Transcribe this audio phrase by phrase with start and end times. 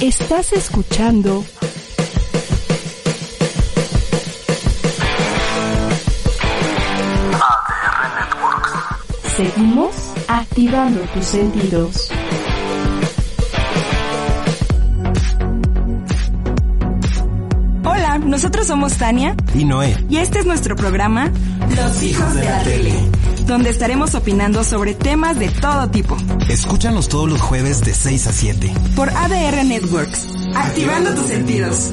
[0.00, 1.44] Estás escuchando
[7.32, 9.36] ADR Networks.
[9.36, 9.94] Seguimos
[10.28, 12.10] activando tus sentidos.
[17.84, 19.96] Hola, nosotros somos Tania Y Noé.
[20.08, 21.30] y este es nuestro programa
[21.74, 22.92] Los hijos de la tele,
[23.48, 26.16] donde estaremos opinando sobre temas de todo tipo
[26.48, 28.72] Escúchanos todos los jueves de 6 a 7.
[28.94, 31.92] por ADR Networks, activando tus sentidos.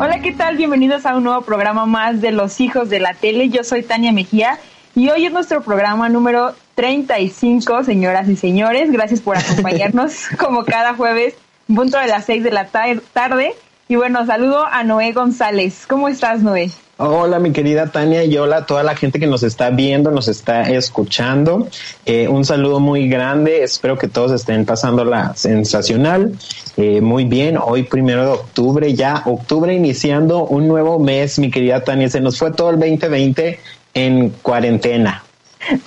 [0.00, 0.56] Hola, ¿qué tal?
[0.56, 3.50] Bienvenidos a un nuevo programa más de Los hijos de la tele.
[3.50, 4.58] Yo soy Tania Mejía
[4.94, 8.90] y hoy es nuestro programa número 35, señoras y señores.
[8.90, 11.34] Gracias por acompañarnos como cada jueves,
[11.66, 13.52] punto de las 6 de la tar- tarde.
[13.90, 15.84] Y bueno, saludo a Noé González.
[15.88, 16.70] ¿Cómo estás, Noé?
[16.98, 20.28] Hola, mi querida Tania y hola a toda la gente que nos está viendo, nos
[20.28, 21.66] está escuchando.
[22.06, 23.64] Eh, un saludo muy grande.
[23.64, 26.34] Espero que todos estén pasándola sensacional.
[26.76, 31.82] Eh, muy bien, hoy primero de octubre, ya octubre iniciando un nuevo mes, mi querida
[31.82, 32.08] Tania.
[32.08, 33.58] Se nos fue todo el 2020
[33.94, 35.24] en cuarentena.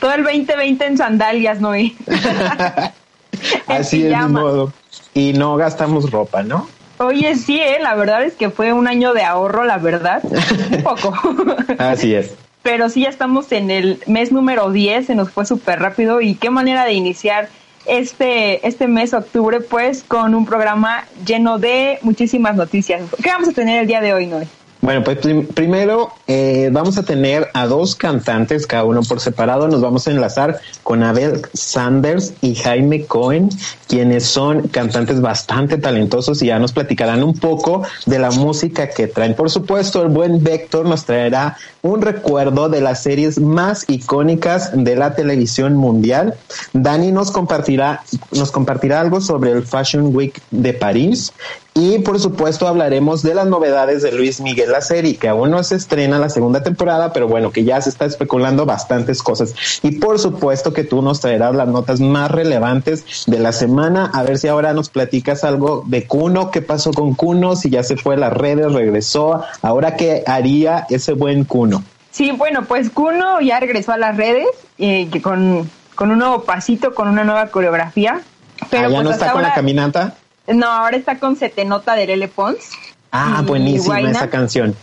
[0.02, 1.94] Todo el 2020 en sandalias, Noé.
[3.68, 4.42] Así es, de pijama.
[4.42, 4.74] modo.
[5.14, 6.68] Y no gastamos ropa, ¿no?
[7.04, 7.78] Oye, sí, ¿eh?
[7.82, 10.22] la verdad es que fue un año de ahorro, la verdad.
[10.24, 11.14] Un poco.
[11.78, 12.36] Así es.
[12.62, 16.22] Pero sí, ya estamos en el mes número 10, se nos fue súper rápido.
[16.22, 17.50] Y qué manera de iniciar
[17.86, 23.02] este, este mes, octubre, pues, con un programa lleno de muchísimas noticias.
[23.22, 24.48] ¿Qué vamos a tener el día de hoy, Noé?
[24.84, 29.70] Bueno, pues prim- primero eh, vamos a tener a dos cantantes, cada uno por separado.
[29.70, 33.48] Nos vamos a enlazar con Abel Sanders y Jaime Cohen,
[33.88, 39.08] quienes son cantantes bastante talentosos y ya nos platicarán un poco de la música que
[39.08, 39.36] traen.
[39.36, 44.98] Por supuesto, el buen Vector nos traerá un recuerdo de las series más icónicas de
[44.98, 46.34] la televisión mundial.
[46.74, 48.04] Dani nos compartirá,
[48.34, 51.32] nos compartirá algo sobre el Fashion Week de París.
[51.76, 55.64] Y por supuesto hablaremos de las novedades de Luis Miguel la serie, que aún no
[55.64, 59.56] se estrena la segunda temporada, pero bueno, que ya se está especulando bastantes cosas.
[59.82, 64.22] Y por supuesto que tú nos traerás las notas más relevantes de la semana, a
[64.22, 67.98] ver si ahora nos platicas algo de Cuno, qué pasó con Cuno, si ya se
[67.98, 71.84] fue a las redes, regresó, ahora qué haría ese buen Cuno.
[72.12, 74.46] Sí, bueno, pues Kuno ya regresó a las redes
[74.78, 78.22] eh, que con, con un nuevo pasito, con una nueva coreografía.
[78.70, 80.16] Pero Ah, ya pues no está con la caminata.
[80.48, 82.70] No, ahora está con Se te nota de Lele Pons.
[83.12, 84.12] Ah, buenísima Guayna.
[84.12, 84.76] esa canción.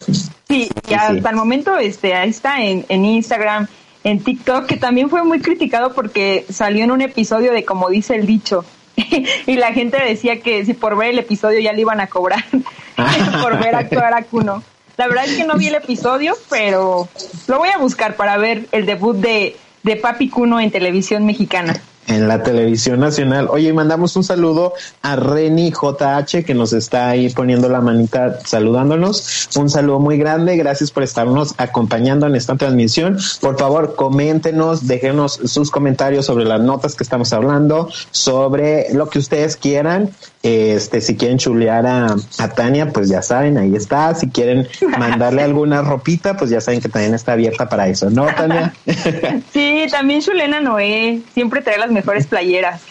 [0.00, 1.22] Sí, y hasta sí.
[1.28, 3.66] el momento este, ahí está en, en Instagram,
[4.04, 8.14] en TikTok, que también fue muy criticado porque salió en un episodio de Como dice
[8.14, 8.64] el dicho.
[9.46, 12.44] y la gente decía que si por ver el episodio ya le iban a cobrar
[13.42, 14.62] por ver actuar a Kuno.
[14.96, 17.08] La verdad es que no vi el episodio, pero
[17.46, 21.80] lo voy a buscar para ver el debut de, de Papi Kuno en televisión mexicana.
[22.08, 23.48] En la televisión nacional.
[23.50, 28.38] Oye, y mandamos un saludo a Reni JH que nos está ahí poniendo la manita
[28.44, 29.48] saludándonos.
[29.56, 30.56] Un saludo muy grande.
[30.56, 33.18] Gracias por estarnos acompañando en esta transmisión.
[33.40, 39.18] Por favor, coméntenos, déjenos sus comentarios sobre las notas que estamos hablando, sobre lo que
[39.18, 40.10] ustedes quieran.
[40.42, 44.14] Este, si quieren chulear a, a Tania, pues ya saben, ahí está.
[44.14, 44.66] Si quieren
[44.98, 48.72] mandarle alguna ropita, pues ya saben que también está abierta para eso, ¿no, Tania?
[49.52, 52.82] Sí, también Chulena Noé siempre trae las mejores playeras.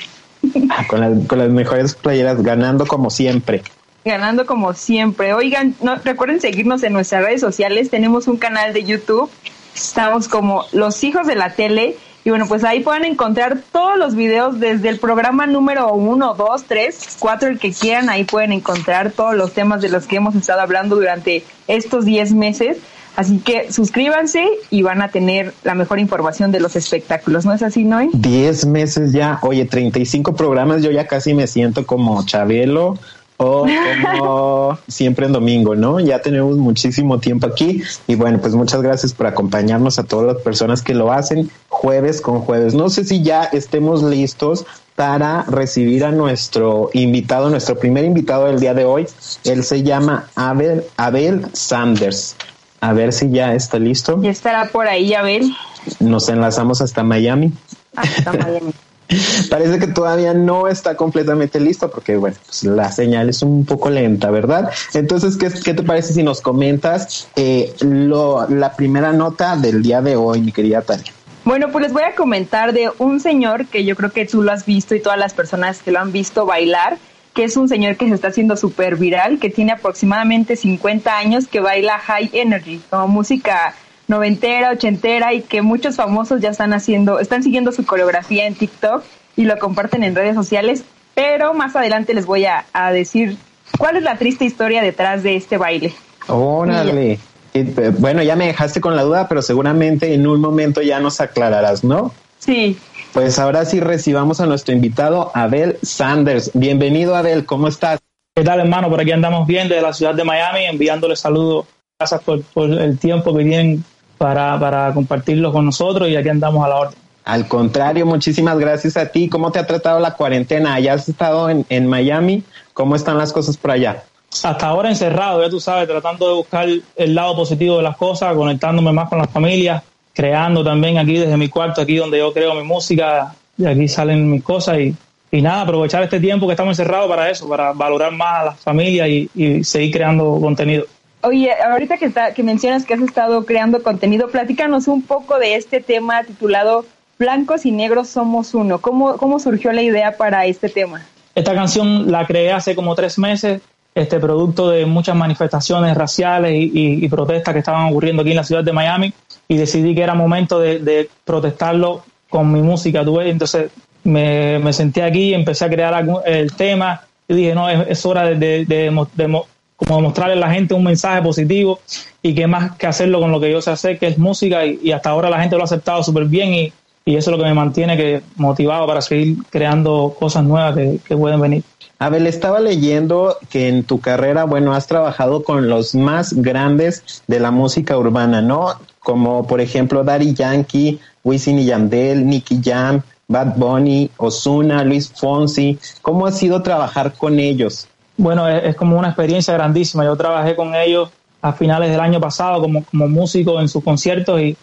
[0.70, 3.64] Ah, con, las, con las mejores playeras, ganando como siempre.
[4.04, 5.34] ganando como siempre.
[5.34, 7.90] Oigan, no, recuerden seguirnos en nuestras redes sociales.
[7.90, 9.30] Tenemos un canal de YouTube.
[9.74, 11.96] Estamos como Los Hijos de la Tele.
[12.26, 16.66] Y bueno, pues ahí pueden encontrar todos los videos desde el programa número uno, dos,
[16.66, 18.10] tres, cuatro, el que quieran.
[18.10, 22.34] Ahí pueden encontrar todos los temas de los que hemos estado hablando durante estos 10
[22.34, 22.78] meses.
[23.18, 27.48] Así que suscríbanse y van a tener la mejor información de los espectáculos.
[27.48, 28.10] ¿No es así, Noé?
[28.14, 33.00] 10 meses ya, oye, 35 programas, yo ya casi me siento como Chabelo
[33.38, 33.66] o
[34.12, 36.00] como siempre en domingo, ¿no?
[36.00, 40.44] Ya tenemos muchísimo tiempo aquí y bueno, pues muchas gracias por acompañarnos a todas las
[40.44, 42.76] personas que lo hacen jueves con jueves.
[42.76, 48.60] No sé si ya estemos listos para recibir a nuestro invitado, nuestro primer invitado del
[48.60, 49.08] día de hoy.
[49.44, 52.36] Él se llama Abel, Abel Sanders.
[52.80, 54.22] A ver si ya está listo.
[54.22, 55.56] Ya estará por ahí, Abel.
[56.00, 57.52] Nos enlazamos hasta Miami.
[57.96, 58.74] Hasta Miami.
[59.50, 63.90] Parece que todavía no está completamente listo porque, bueno, pues la señal es un poco
[63.90, 64.70] lenta, ¿verdad?
[64.94, 70.02] Entonces, ¿qué, qué te parece si nos comentas eh, lo, la primera nota del día
[70.02, 71.14] de hoy, mi querida Tania?
[71.46, 74.52] Bueno, pues les voy a comentar de un señor que yo creo que tú lo
[74.52, 76.98] has visto y todas las personas que lo han visto bailar,
[77.38, 81.48] que es un señor que se está haciendo súper viral, que tiene aproximadamente 50 años,
[81.48, 83.76] que baila high energy, como música
[84.08, 89.04] noventera, ochentera y que muchos famosos ya están haciendo, están siguiendo su coreografía en TikTok
[89.36, 90.84] y lo comparten en redes sociales.
[91.14, 93.38] pero más adelante les voy a, a decir
[93.78, 95.94] cuál es la triste historia detrás de este baile.
[96.28, 97.20] Órale.
[97.54, 101.00] Y, eh, Bueno, ya me dejaste con la duda, pero seguramente en un momento ya
[101.00, 102.12] nos aclararás, ¿no?
[102.48, 102.78] Sí,
[103.12, 106.52] Pues ahora sí recibamos a nuestro invitado, Abel Sanders.
[106.54, 108.00] Bienvenido, Abel, ¿cómo estás?
[108.34, 108.90] ¿Qué tal, hermano?
[108.90, 111.66] Por aquí andamos bien desde la ciudad de Miami, enviándole saludos.
[112.00, 113.84] Gracias por, por el tiempo que tienen
[114.18, 116.96] para, para compartirlo con nosotros y aquí andamos a la orden.
[117.26, 119.28] Al contrario, muchísimas gracias a ti.
[119.28, 120.80] ¿Cómo te ha tratado la cuarentena?
[120.80, 122.44] ¿Ya has estado en, en Miami?
[122.72, 124.06] ¿Cómo están las cosas por allá?
[124.32, 128.34] Hasta ahora encerrado, ya tú sabes, tratando de buscar el lado positivo de las cosas,
[128.36, 129.84] conectándome más con las familias,
[130.18, 134.32] creando también aquí desde mi cuarto, aquí donde yo creo mi música, y aquí salen
[134.32, 134.96] mis cosas y,
[135.32, 138.60] y nada, aprovechar este tiempo que estamos encerrados para eso, para valorar más a las
[138.60, 140.86] familias y, y seguir creando contenido.
[141.22, 145.54] Oye, ahorita que, está, que mencionas que has estado creando contenido, platícanos un poco de
[145.54, 146.86] este tema titulado
[147.20, 148.80] Blancos y Negros Somos Uno.
[148.80, 151.06] ¿Cómo, cómo surgió la idea para este tema?
[151.36, 153.62] Esta canción la creé hace como tres meses,
[153.98, 158.44] este producto de muchas manifestaciones raciales y, y- protestas que estaban ocurriendo aquí en la
[158.44, 159.14] ciudad de Miami
[159.48, 163.04] y decidí que era momento de, de protestarlo con mi música.
[163.24, 163.72] Entonces
[164.04, 168.36] me, me senté aquí, empecé a crear el tema y dije, no, es, hora de,
[168.36, 171.80] de, de mo- de mo- como mostrarle a la gente un mensaje positivo
[172.22, 174.80] y que más que hacerlo con lo que yo sé hacer, que es música y,
[174.84, 176.74] y hasta ahora la gente lo ha aceptado súper bien y,
[177.08, 181.00] y eso es lo que me mantiene que motivado para seguir creando cosas nuevas que,
[181.08, 181.64] que pueden venir.
[182.00, 187.40] Abel, estaba leyendo que en tu carrera, bueno, has trabajado con los más grandes de
[187.40, 188.74] la música urbana, ¿no?
[189.00, 195.80] Como por ejemplo Daddy Yankee, Wisin y Yandel, Nicky Jam, Bad Bunny, Ozuna, Luis Fonsi.
[196.02, 197.88] ¿Cómo ha sido trabajar con ellos?
[198.18, 200.04] Bueno, es, es como una experiencia grandísima.
[200.04, 201.10] Yo trabajé con ellos
[201.42, 204.58] a finales del año pasado como, como músico en sus conciertos y,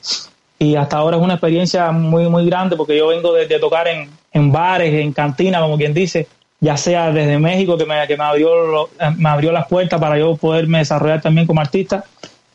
[0.58, 4.08] y hasta ahora es una experiencia muy, muy grande porque yo vengo de, tocar en,
[4.32, 6.26] en bares, en cantinas, como quien dice,
[6.60, 10.18] ya sea desde México que me, que me, abrió, lo- me abrió las puertas para
[10.18, 12.04] yo poderme desarrollar también como artista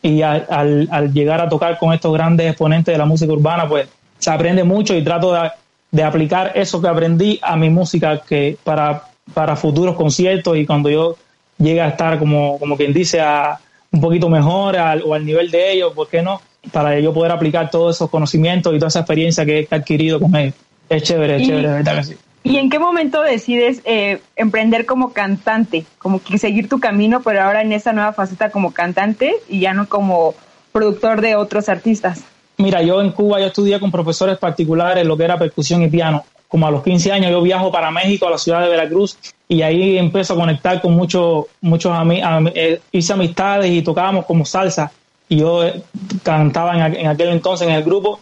[0.02, 3.68] y al, al, al llegar a tocar con estos grandes exponentes de la música urbana,
[3.68, 3.86] pues
[4.18, 5.50] se aprende mucho y trato de,
[5.90, 9.04] de aplicar eso que aprendí a mi música que para,
[9.34, 11.16] para futuros conciertos y cuando yo
[11.58, 13.58] llegue a estar como, como quien dice a
[13.92, 16.40] un poquito mejor al- o al nivel de ellos, ¿por qué no?
[16.72, 20.34] Para yo poder aplicar todos esos conocimientos y toda esa experiencia que he adquirido con
[20.36, 20.54] ellos.
[20.88, 22.16] Es chévere, es chévere, verdad que sí.
[22.42, 25.84] ¿Y en qué momento decides eh, emprender como cantante?
[25.98, 29.74] Como que seguir tu camino, pero ahora en esa nueva faceta como cantante y ya
[29.74, 30.34] no como
[30.72, 32.22] productor de otros artistas.
[32.56, 36.24] Mira, yo en Cuba yo estudié con profesores particulares lo que era percusión y piano.
[36.48, 39.16] Como a los 15 años yo viajo para México, a la ciudad de Veracruz,
[39.48, 44.26] y ahí empiezo a conectar con muchos, muchos ami- ami- eh, hice amistades y tocábamos
[44.26, 44.90] como salsa.
[45.30, 45.82] Yo eh,
[46.22, 48.20] cantaba en, en aquel entonces en el grupo,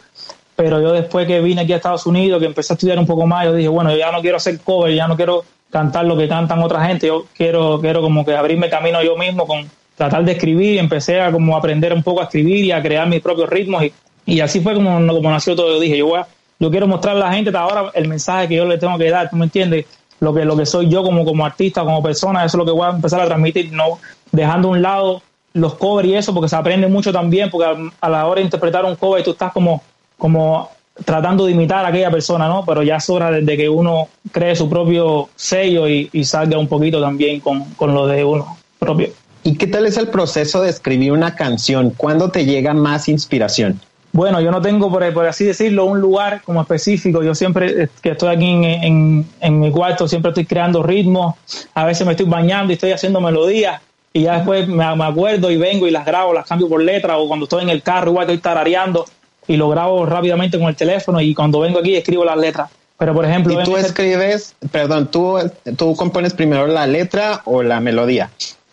[0.55, 3.27] pero yo después que vine aquí a Estados Unidos, que empecé a estudiar un poco
[3.27, 6.17] más, yo dije, bueno, yo ya no quiero hacer cover, ya no quiero cantar lo
[6.17, 10.25] que cantan otra gente, yo quiero, quiero como que abrirme camino yo mismo con tratar
[10.25, 13.51] de escribir empecé a como aprender un poco a escribir y a crear mis propios
[13.51, 13.93] ritmos y,
[14.27, 15.75] y así fue como, como nació todo.
[15.75, 16.27] Yo dije, yo voy a-
[16.61, 19.31] yo quiero mostrarle a la gente ahora el mensaje que yo le tengo que dar,
[19.31, 19.87] ¿tú me entiendes?
[20.21, 22.73] Lo que, lo que soy yo como, como artista, como persona, eso es lo que
[22.73, 23.99] voy a empezar a transmitir, no
[24.33, 25.23] dejando a un lado
[25.61, 28.85] los covers y eso, porque se aprende mucho también, porque a, la hora de interpretar
[28.85, 29.83] un cover tú estás como,
[30.17, 30.71] como
[31.05, 32.65] tratando de imitar a aquella persona, ¿no?
[32.67, 36.59] Pero ya es hora de, de que uno cree su propio sello y, y salga
[36.59, 39.11] un poquito también con, con lo de uno propio.
[39.43, 41.91] ¿Y qué tal es el proceso de escribir una canción?
[41.97, 43.81] ¿Cuándo te llega más inspiración?
[44.13, 47.23] Bueno, yo no tengo, por, por así decirlo, un lugar como específico.
[47.23, 51.35] Yo siempre eh, que estoy aquí en, en, en mi cuarto, siempre estoy creando ritmos.
[51.75, 53.81] A veces me estoy bañando y estoy haciendo melodías.
[54.13, 57.19] Y ya después me, me acuerdo y vengo y las grabo, las cambio por letra.
[57.19, 59.05] O cuando estoy en el carro, igual estoy tarareando
[59.47, 61.21] y lo grabo rápidamente con el teléfono.
[61.21, 62.71] Y cuando vengo aquí, escribo las letras.
[62.99, 65.39] Pero, por ejemplo, ¿Y tú escribes, perdón, tú,
[65.77, 68.31] tú compones primero la letra o la melodía?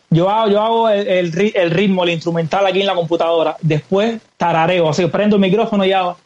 [0.10, 3.56] Yo hago, yo hago el, el el ritmo, el instrumental aquí en la computadora.
[3.62, 6.18] Después tarareo, o sea, prendo el micrófono y hago.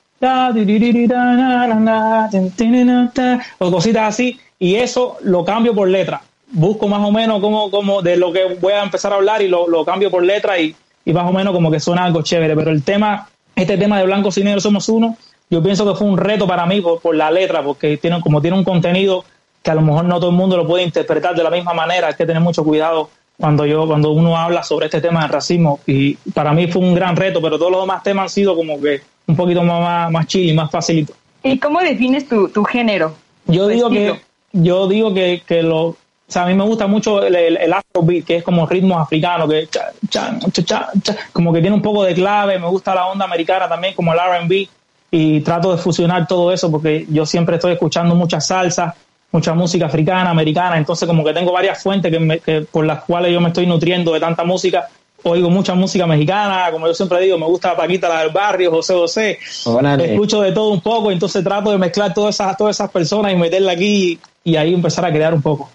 [3.57, 4.39] O cositas así.
[4.59, 6.21] Y eso lo cambio por letra.
[6.51, 9.47] Busco más o menos como, como de lo que voy a empezar a hablar y
[9.47, 10.75] lo, lo cambio por letra y,
[11.05, 12.55] y más o menos como que suena algo chévere.
[12.55, 15.15] Pero el tema, este tema de Blancos y Negros Somos Uno,
[15.49, 18.41] yo pienso que fue un reto para mí por, por la letra, porque tiene, como
[18.41, 19.23] tiene un contenido
[19.61, 22.07] que a lo mejor no todo el mundo lo puede interpretar de la misma manera,
[22.07, 25.79] hay que tener mucho cuidado cuando yo cuando uno habla sobre este tema del racismo
[25.85, 28.79] y para mí fue un gran reto, pero todos los demás temas han sido como
[28.81, 31.13] que un poquito más más, chill y más facilito.
[31.43, 33.13] ¿Y cómo defines tu, tu género?
[33.47, 34.13] Yo Tu digo estilo.
[34.15, 34.21] que
[34.53, 35.95] yo digo que, que lo
[36.29, 39.01] o sea, a mí me gusta mucho el, el, el afrobeat, que es como ritmos
[39.01, 42.67] africanos, que cha, cha, cha, cha, cha, como que tiene un poco de clave, me
[42.67, 44.69] gusta la onda americana también, como el R&B,
[45.11, 48.95] y trato de fusionar todo eso porque yo siempre estoy escuchando mucha salsa
[49.31, 53.03] mucha música africana, americana, entonces como que tengo varias fuentes que, me- que por las
[53.03, 54.87] cuales yo me estoy nutriendo de tanta música.
[55.21, 58.93] Oigo mucha música mexicana, como yo siempre digo, me gusta Paquita la del barrio, José
[58.93, 60.13] José, Órale.
[60.13, 63.35] escucho de todo un poco, entonces trato de mezclar todas esas, todas esas personas y
[63.35, 65.69] meterla aquí y, ahí empezar a crear un poco.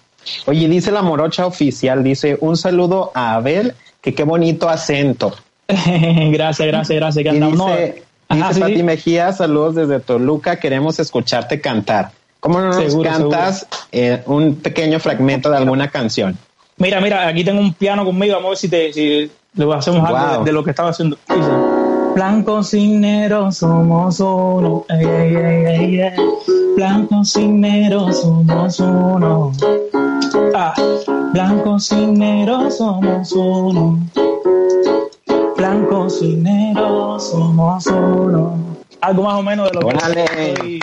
[0.47, 5.35] Oye, dice la morocha oficial, dice un saludo a Abel, que qué bonito acento.
[5.69, 7.25] gracias, gracias, gracias.
[7.25, 8.83] que Y dice, ajá, dice sí, Pati sí.
[8.83, 12.11] Mejía, saludos desde Toluca, queremos escucharte cantar.
[12.41, 16.37] ¿Cómo no nos Seguro, cantas eh, un pequeño fragmento de alguna canción?
[16.77, 20.05] Mira, mira, aquí tengo un piano conmigo, vamos a ver si, te, si le hacemos
[20.07, 20.39] algo Wow.
[20.41, 21.17] de, de lo que estaba haciendo.
[22.15, 26.13] Blancos y negros somos uno, ey, ey, ey, ey, ey.
[26.77, 29.53] blancos y negros somos uno.
[30.55, 30.75] Ah,
[31.33, 33.99] blancos y negros somos uno.
[35.57, 38.59] Blancos y negros somos uno.
[39.01, 40.25] Algo más o menos de lo Órale.
[40.25, 40.81] que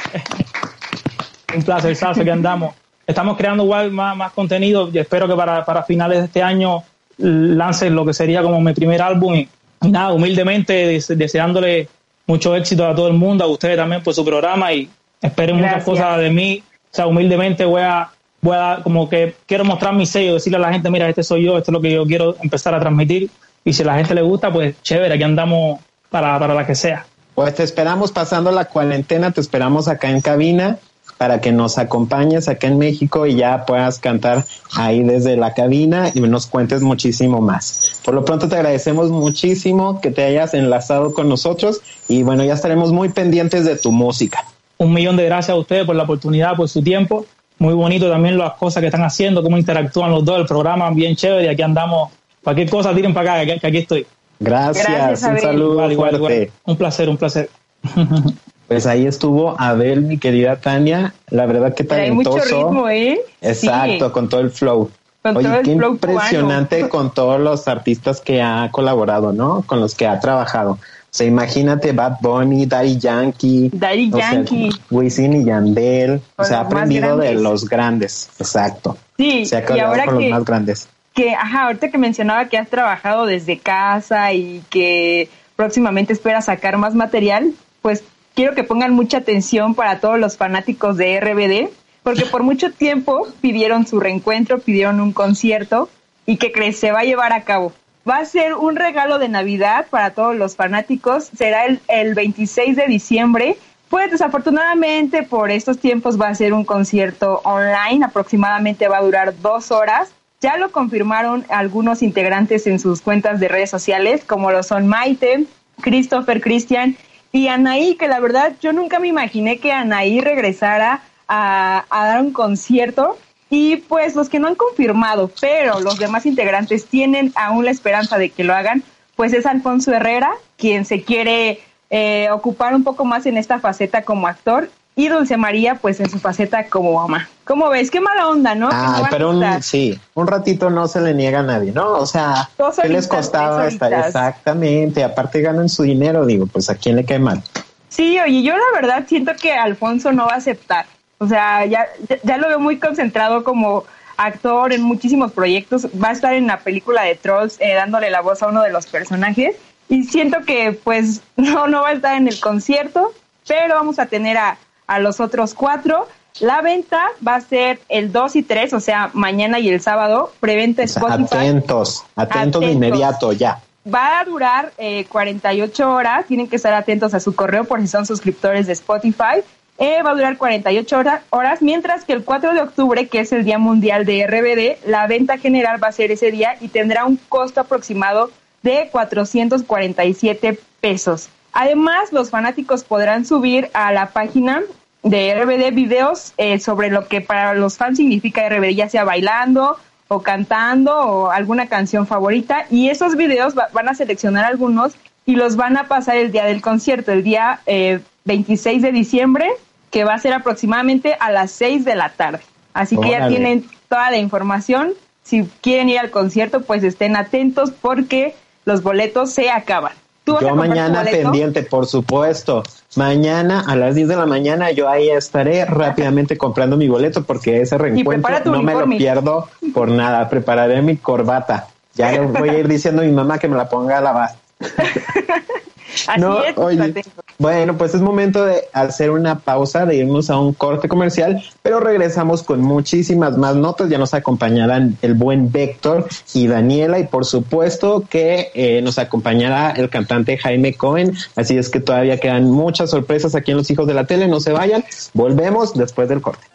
[1.56, 2.76] un placer, Sasa, que andamos.
[3.08, 6.84] Estamos creando igual más, más contenido y espero que para, para finales de este año
[7.18, 9.36] lance lo que sería como mi primer álbum.
[9.36, 9.50] Y,
[9.82, 11.88] y nada, humildemente des- deseándole
[12.28, 14.90] mucho éxito a todo el mundo, a ustedes también por su programa y
[15.22, 16.64] esperen muchas cosas de mí.
[16.86, 18.10] O sea, humildemente voy a,
[18.42, 21.44] voy a, como que quiero mostrar mi sello, decirle a la gente, mira, este soy
[21.46, 23.30] yo, esto es lo que yo quiero empezar a transmitir.
[23.64, 26.76] Y si a la gente le gusta, pues chévere, aquí andamos para, para la que
[26.76, 27.06] sea.
[27.36, 30.78] Pues te esperamos pasando la cuarentena, te esperamos acá en cabina
[31.22, 34.44] para que nos acompañes acá en México y ya puedas cantar
[34.76, 38.02] ahí desde la cabina y nos cuentes muchísimo más.
[38.04, 42.56] Por lo pronto te agradecemos muchísimo que te hayas enlazado con nosotros y bueno, ya
[42.56, 44.44] estaremos muy pendientes de tu música.
[44.80, 47.28] un millón de gracias a ustedes por la oportunidad, por su tiempo.
[47.60, 51.16] Muy bonito también las cosas que están haciendo, cómo interactúan los dos, el programa bien
[51.16, 52.10] chévere y aquí andamos.
[52.44, 54.08] Cualquier cosa tiren para acá, que, aquí estoy.
[54.40, 56.36] Gracias, Gracias, un saludo Igual, igual, fuerte.
[56.36, 56.52] igual.
[56.66, 57.48] Un placer, un placer.
[58.72, 62.68] Pues ahí estuvo Abel, mi querida Tania, la verdad que Pero hay mucho talentoso.
[62.70, 63.20] ritmo, ¿eh?
[63.42, 64.12] Exacto, Sí.
[64.14, 64.90] con todo el flow.
[65.22, 66.90] Con Oye, todo el qué flow impresionante cubano.
[66.98, 69.64] con todos los artistas que ha colaborado, ¿no?
[69.68, 70.72] Con los que ha trabajado.
[70.72, 74.70] O sea, imagínate Bad Bunny, Daddy Yankee, Daddy sea, Yankee.
[74.90, 76.22] Wisin y Yandel.
[76.38, 78.30] O sea, ha aprendido de los grandes.
[78.40, 78.96] Exacto.
[79.18, 80.88] Sí, Se ha y ahora con que, los más grandes.
[81.14, 86.78] que, ajá, ahorita que mencionaba que has trabajado desde casa y que próximamente esperas sacar
[86.78, 87.52] más material,
[87.82, 91.70] pues quiero que pongan mucha atención para todos los fanáticos de RBD,
[92.04, 95.90] porque por mucho tiempo pidieron su reencuentro, pidieron un concierto
[96.26, 97.74] y que crees se va a llevar a cabo.
[98.10, 102.76] Va a ser un regalo de Navidad para todos los fanáticos, será el, el 26
[102.76, 103.58] de diciembre.
[103.90, 109.40] Pues desafortunadamente por estos tiempos va a ser un concierto online, aproximadamente va a durar
[109.42, 110.14] dos horas.
[110.40, 115.46] Ya lo confirmaron algunos integrantes en sus cuentas de redes sociales, como lo son Maite,
[115.82, 116.96] Christopher, Christian
[117.32, 122.22] y Anaí, que la verdad yo nunca me imaginé que Anaí regresara a, a dar
[122.22, 123.18] un concierto.
[123.50, 128.18] Y pues los que no han confirmado, pero los demás integrantes tienen aún la esperanza
[128.18, 128.82] de que lo hagan,
[129.18, 131.60] pues es Alfonso Herrera, quien se quiere
[131.90, 136.10] eh, ocupar un poco más en esta faceta como actor, y Dulce María, pues en
[136.10, 137.30] su faceta como mamá.
[137.46, 137.90] ¿Cómo ves?
[137.92, 138.70] Qué mala onda, ¿no?
[138.70, 141.44] Que no Ay, van a pero un, sí, un ratito no se le niega a
[141.44, 141.94] nadie, ¿no?
[141.94, 143.92] O sea, Dos ¿qué les costaba estar?
[143.94, 147.42] Exactamente, aparte ganan su dinero, digo, pues a quién le cae mal.
[147.90, 150.86] Sí, oye, yo la verdad siento que Alfonso no va a aceptar.
[151.18, 153.84] O sea, ya, ya- ya lo veo muy concentrado como
[154.18, 155.88] actor en muchísimos proyectos.
[156.02, 158.72] Va a estar en la película de Trolls eh, dándole la voz a uno de
[158.72, 159.56] los personajes.
[159.90, 163.12] Y siento que pues no, no va a estar en el concierto,
[163.48, 164.58] pero vamos a tener a,
[164.96, 166.08] a los otros cuatro.
[166.40, 170.32] La venta va a ser el 2 y 3, o sea, mañana y el sábado.
[170.40, 171.36] Preventa sea, Spotify.
[171.38, 173.62] atentos, atentos de inmediato, ya.
[173.94, 176.26] Va a durar eh, 48 horas.
[176.28, 179.42] Tienen que estar atentos a su correo por si son suscriptores de Spotify.
[179.78, 183.32] Eh, va a durar 48 hora- horas, mientras que el 4 de octubre, que es
[183.32, 187.06] el Día Mundial de RBD, la venta general va a ser ese día y tendrá
[187.06, 188.30] un costo aproximado
[188.62, 191.30] de 447 pesos.
[191.54, 194.62] Además, los fanáticos podrán subir a la página
[195.04, 199.78] de RBD videos eh, sobre lo que para los fans significa RBD, ya sea bailando
[200.08, 202.66] o cantando o alguna canción favorita.
[202.70, 204.94] Y esos videos va- van a seleccionar algunos
[205.26, 209.50] y los van a pasar el día del concierto, el día eh, 26 de diciembre,
[209.90, 212.40] que va a ser aproximadamente a las 6 de la tarde.
[212.74, 214.92] Así que ya tienen toda la información.
[215.24, 219.94] Si quieren ir al concierto, pues estén atentos porque los boletos se acaban.
[220.32, 222.64] ¿Tú vas a Yo mañana pendiente, por supuesto.
[222.96, 227.62] Mañana a las 10 de la mañana yo ahí estaré rápidamente comprando mi boleto porque
[227.62, 230.30] ese reencuentro no me lo pierdo por nada.
[230.30, 231.68] Prepararé mi corbata.
[231.96, 234.30] Ya le voy a ir diciendo a mi mamá que me la ponga a lavar.
[236.08, 236.94] Así No, es, oye.
[237.38, 241.80] Bueno, pues es momento de hacer una pausa, de irnos a un corte comercial, pero
[241.80, 243.90] regresamos con muchísimas más notas.
[243.90, 249.72] Ya nos acompañarán el buen Héctor y Daniela, y por supuesto que eh, nos acompañará
[249.72, 251.14] el cantante Jaime Cohen.
[251.36, 254.28] Así es que todavía quedan muchas sorpresas aquí en Los Hijos de la Tele.
[254.28, 254.84] No se vayan.
[255.14, 256.46] Volvemos después del corte.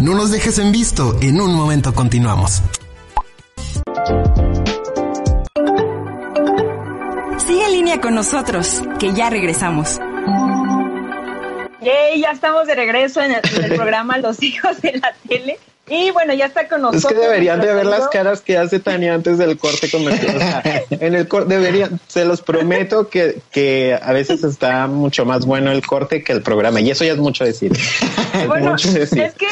[0.00, 2.62] No nos dejes en visto, en un momento continuamos.
[7.46, 10.00] Sigue en línea con nosotros, que ya regresamos.
[11.80, 15.58] Yay, ya estamos de regreso en el, en el programa Los Hijos de la Tele.
[15.88, 17.12] Y bueno, ya está con nosotros.
[17.12, 20.34] Es que deberían de ver las caras que hace Tania antes del corte comercial.
[20.34, 25.24] O sea, en el corte deberían, se los prometo que, que a veces está mucho
[25.24, 26.80] más bueno el corte que el programa.
[26.80, 27.72] Y eso ya es mucho decir.
[28.34, 29.22] Es Bueno, mucho decir.
[29.22, 29.46] es que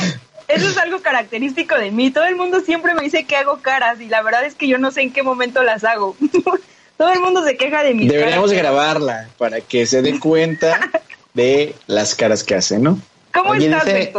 [0.49, 2.11] eso es algo característico de mí.
[2.11, 4.79] Todo el mundo siempre me dice que hago caras y la verdad es que yo
[4.79, 6.17] no sé en qué momento las hago.
[6.97, 8.63] Todo el mundo se queja de mis Deberíamos caras.
[8.63, 10.91] grabarla para que se den cuenta
[11.35, 12.99] de las caras que hace, ¿no?
[13.33, 14.13] ¿Cómo Oye, estás, dice-?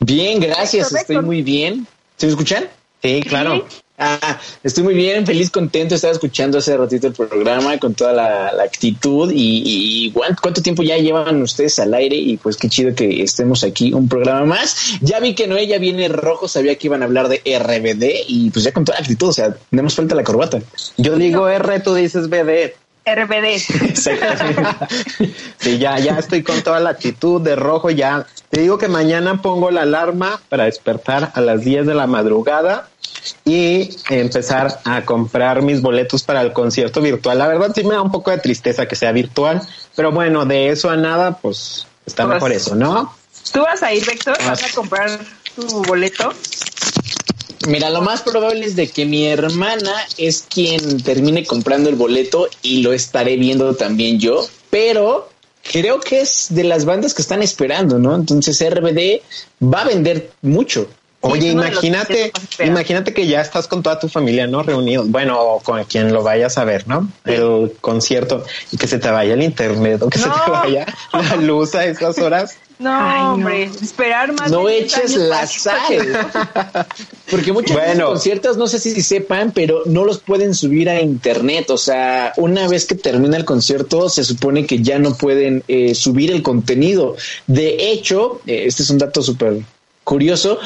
[0.00, 1.26] Bien, gracias, Héctor, estoy Héctor.
[1.26, 1.86] muy bien.
[2.16, 2.68] ¿Se me escuchan?
[3.02, 3.66] Sí, claro.
[4.02, 5.94] Ah, estoy muy bien, feliz, contento.
[5.94, 10.40] Estaba escuchando hace ratito el programa con toda la, la actitud y, y- y ¿cuánto,
[10.40, 14.08] cuánto tiempo ya llevan ustedes al aire y pues qué chido que estemos aquí un
[14.08, 14.94] programa más.
[15.02, 18.48] Ya vi que Noé ya viene rojo, sabía que iban a hablar de RBD y
[18.50, 20.60] pues ya con toda la actitud, o sea, tenemos falta la corbata.
[20.96, 22.72] Yo digo R, tú dices BD.
[23.04, 23.60] RBD.
[25.58, 27.90] Sí, ya, ya estoy con toda la actitud de rojo.
[27.90, 32.06] Ya te digo que mañana pongo la alarma para despertar a las 10 de la
[32.06, 32.88] madrugada
[33.44, 37.38] y empezar a comprar mis boletos para el concierto virtual.
[37.38, 39.60] La verdad sí me da un poco de tristeza que sea virtual,
[39.96, 43.14] pero bueno, de eso a nada, pues está Pues- mejor eso, ¿no?
[43.52, 44.36] ¿Tú vas a ir, Víctor?
[44.40, 44.48] Ah.
[44.50, 45.18] ¿Vas a comprar
[45.56, 46.32] tu boleto?
[47.66, 52.48] Mira, lo más probable es de que mi hermana es quien termine comprando el boleto
[52.62, 55.28] y lo estaré viendo también yo, pero
[55.70, 58.14] creo que es de las bandas que están esperando, ¿no?
[58.14, 59.20] Entonces RBD
[59.62, 60.88] va a vender mucho.
[61.22, 62.32] Oye, imagínate,
[62.64, 64.62] imagínate que ya estás con toda tu familia, ¿no?
[64.62, 67.10] Reunidos, bueno, o con quien lo vayas a ver, ¿no?
[67.26, 68.42] El concierto
[68.72, 70.34] y que se te vaya el internet o que se No.
[70.44, 72.56] te vaya la luz a esas horas.
[72.80, 73.32] No, Ay, no.
[73.34, 75.76] hombre, esperar más No de 10 eches la sal.
[77.30, 78.06] Porque muchos de Bueno.
[78.06, 81.68] conciertos, no sé si sepan, pero no los pueden subir a internet.
[81.68, 85.94] O sea, una vez que termina el concierto, se supone que ya no pueden eh,
[85.94, 87.16] subir el contenido.
[87.46, 89.58] De hecho, eh, este es un dato súper
[90.10, 90.58] curioso,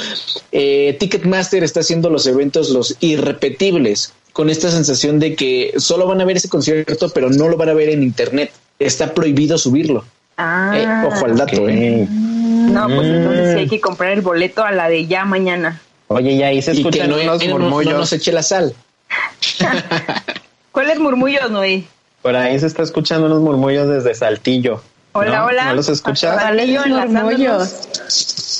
[0.53, 6.23] eh, Ticketmaster está haciendo los eventos los irrepetibles, con esta sensación de que solo van
[6.23, 8.51] a ver ese concierto, pero no lo van a ver en internet.
[8.79, 10.05] Está prohibido subirlo.
[10.39, 11.69] Ah, Eh, ojo al dato.
[11.69, 12.07] ¿eh?
[12.09, 13.15] No, pues Mm.
[13.15, 15.81] entonces sí hay que comprar el boleto a la de ya mañana.
[16.09, 17.95] Oye, y ahí se Y que escuchan no, unos no- no murmullos.
[17.95, 18.75] nos eche la sal.
[20.73, 21.85] ¿Cuáles murmullos, Noé?
[22.23, 24.81] Por ahí se está escuchando unos murmullos desde Saltillo.
[25.13, 25.45] Hola, ¿No?
[25.47, 25.65] hola.
[25.67, 26.41] ¿No los escuchas?
[26.43, 26.81] Saltillo.
[27.07, 27.71] Murmullos.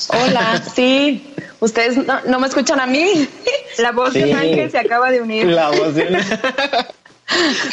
[0.09, 1.33] Hola, sí.
[1.59, 3.27] ¿Ustedes no, no me escuchan a mí?
[3.77, 4.21] La voz Sí.
[4.21, 5.45] de Ángel se acaba de unir.
[5.47, 6.09] La voz de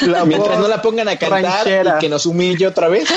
[0.03, 1.97] La Mientras voz no la pongan a cantar ranchera.
[1.97, 3.09] y que nos humille otra vez.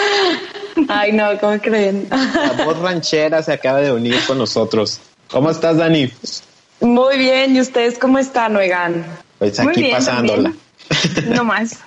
[0.89, 2.07] Ay, no, ¿cómo creen?
[2.09, 4.99] La voz ranchera se acaba de unir con nosotros.
[5.29, 6.11] ¿Cómo estás, Dani?
[6.81, 9.05] Muy bien, ¿y ustedes cómo están, oigan?
[9.39, 10.53] Pues Muy aquí bien, pasándola.
[11.27, 11.79] No más.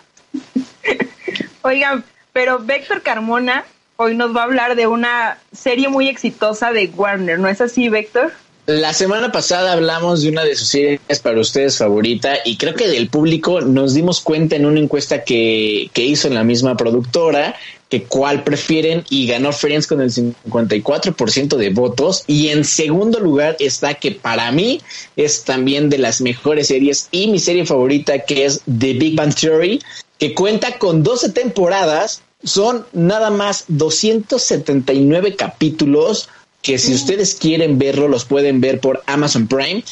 [1.62, 3.64] Oigan, pero Víctor Carmona
[4.00, 7.88] hoy nos va a hablar de una serie muy exitosa de Warner, ¿no es así,
[7.88, 8.30] Víctor?
[8.66, 12.86] La semana pasada hablamos de una de sus series para ustedes favorita y creo que
[12.86, 17.56] del público nos dimos cuenta en una encuesta que, que hizo en la misma productora
[17.88, 23.56] que cuál prefieren y ganó Friends con el 54% de votos y en segundo lugar
[23.58, 24.80] está que para mí
[25.16, 29.34] es también de las mejores series y mi serie favorita que es The Big Bang
[29.34, 29.80] Theory
[30.18, 36.28] que cuenta con 12 temporadas son nada más 279 capítulos
[36.62, 39.84] que si ustedes quieren verlo, los pueden ver por Amazon Prime.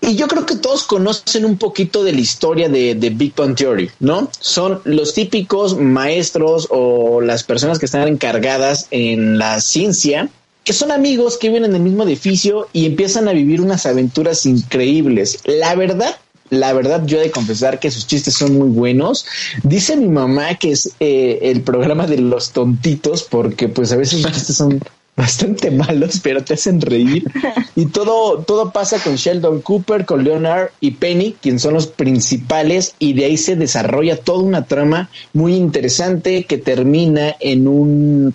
[0.00, 3.54] Y yo creo que todos conocen un poquito de la historia de, de Big Bang
[3.54, 4.28] Theory, ¿no?
[4.40, 10.28] Son los típicos maestros o las personas que están encargadas en la ciencia,
[10.64, 14.44] que son amigos que viven en el mismo edificio y empiezan a vivir unas aventuras
[14.44, 15.38] increíbles.
[15.44, 16.16] La verdad,
[16.52, 19.24] la verdad, yo he de confesar que sus chistes son muy buenos.
[19.62, 24.20] Dice mi mamá que es eh, el programa de los tontitos, porque pues a veces
[24.20, 24.78] los chistes son
[25.16, 27.24] bastante malos, pero te hacen reír.
[27.74, 32.94] Y todo, todo pasa con Sheldon Cooper, con Leonard y Penny, quien son los principales,
[32.98, 38.34] y de ahí se desarrolla toda una trama muy interesante que termina en un,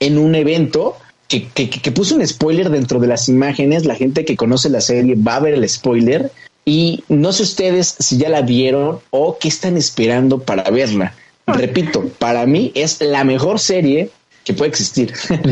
[0.00, 0.96] en un evento.
[1.28, 3.84] Que, que, que puso un spoiler dentro de las imágenes.
[3.84, 6.32] La gente que conoce la serie va a ver el spoiler.
[6.68, 11.14] Y no sé ustedes si ya la vieron o qué están esperando para verla.
[11.46, 14.10] Repito, para mí es la mejor serie
[14.44, 15.14] que puede existir.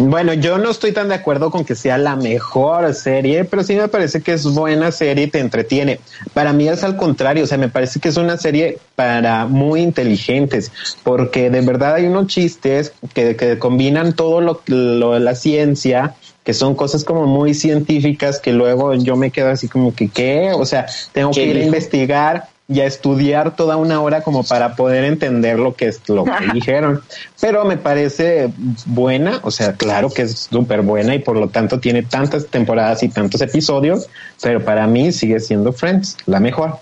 [0.00, 3.74] Bueno, yo no estoy tan de acuerdo con que sea la mejor serie, pero sí
[3.74, 5.98] me parece que es buena serie y te entretiene.
[6.34, 9.80] Para mí es al contrario, o sea, me parece que es una serie para muy
[9.80, 10.70] inteligentes,
[11.04, 16.14] porque de verdad hay unos chistes que, que combinan todo lo, lo de la ciencia,
[16.48, 20.52] que son cosas como muy científicas que luego yo me quedo así como que, ¿qué?
[20.54, 24.74] O sea, tengo que ir a investigar y a estudiar toda una hora como para
[24.74, 27.02] poder entender lo que es lo que dijeron.
[27.38, 28.50] Pero me parece
[28.86, 33.02] buena, o sea, claro que es súper buena y por lo tanto tiene tantas temporadas
[33.02, 34.08] y tantos episodios,
[34.40, 36.78] pero para mí sigue siendo Friends la mejor.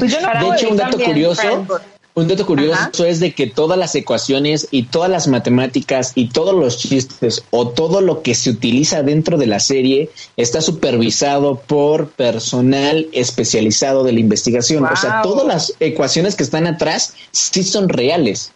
[0.00, 1.93] Pues yo no de hecho, un dato curioso, Friends.
[2.16, 3.08] Un dato curioso Ajá.
[3.08, 7.68] es de que todas las ecuaciones y todas las matemáticas y todos los chistes o
[7.68, 14.12] todo lo que se utiliza dentro de la serie está supervisado por personal especializado de
[14.12, 14.84] la investigación.
[14.84, 18.52] O sea, todas las ecuaciones que están atrás sí son reales.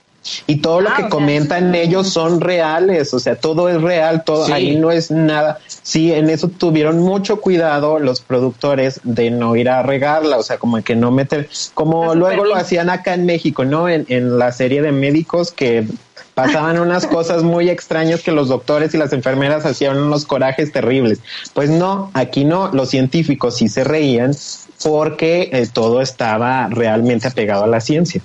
[0.46, 4.24] Y todo lo Ah, que sea, comentan ellos son reales, o sea, todo es real,
[4.24, 4.52] todo Sí.
[4.52, 5.58] ahí no es nada.
[5.82, 10.58] Sí, en eso tuvieron mucho cuidado los productores de no ir a regarla, o sea,
[10.58, 12.58] como que no meter, como luego lo bien.
[12.58, 13.88] hacían acá en México, ¿no?
[13.88, 15.86] En, en la serie de médicos que
[16.34, 21.18] pasaban unas cosas muy extrañas que los doctores y las enfermeras hacían unos corajes terribles.
[21.52, 24.32] Pues no, aquí no, los científicos sí se reían
[24.84, 28.20] porque eh, todo estaba realmente apegado a la ciencia.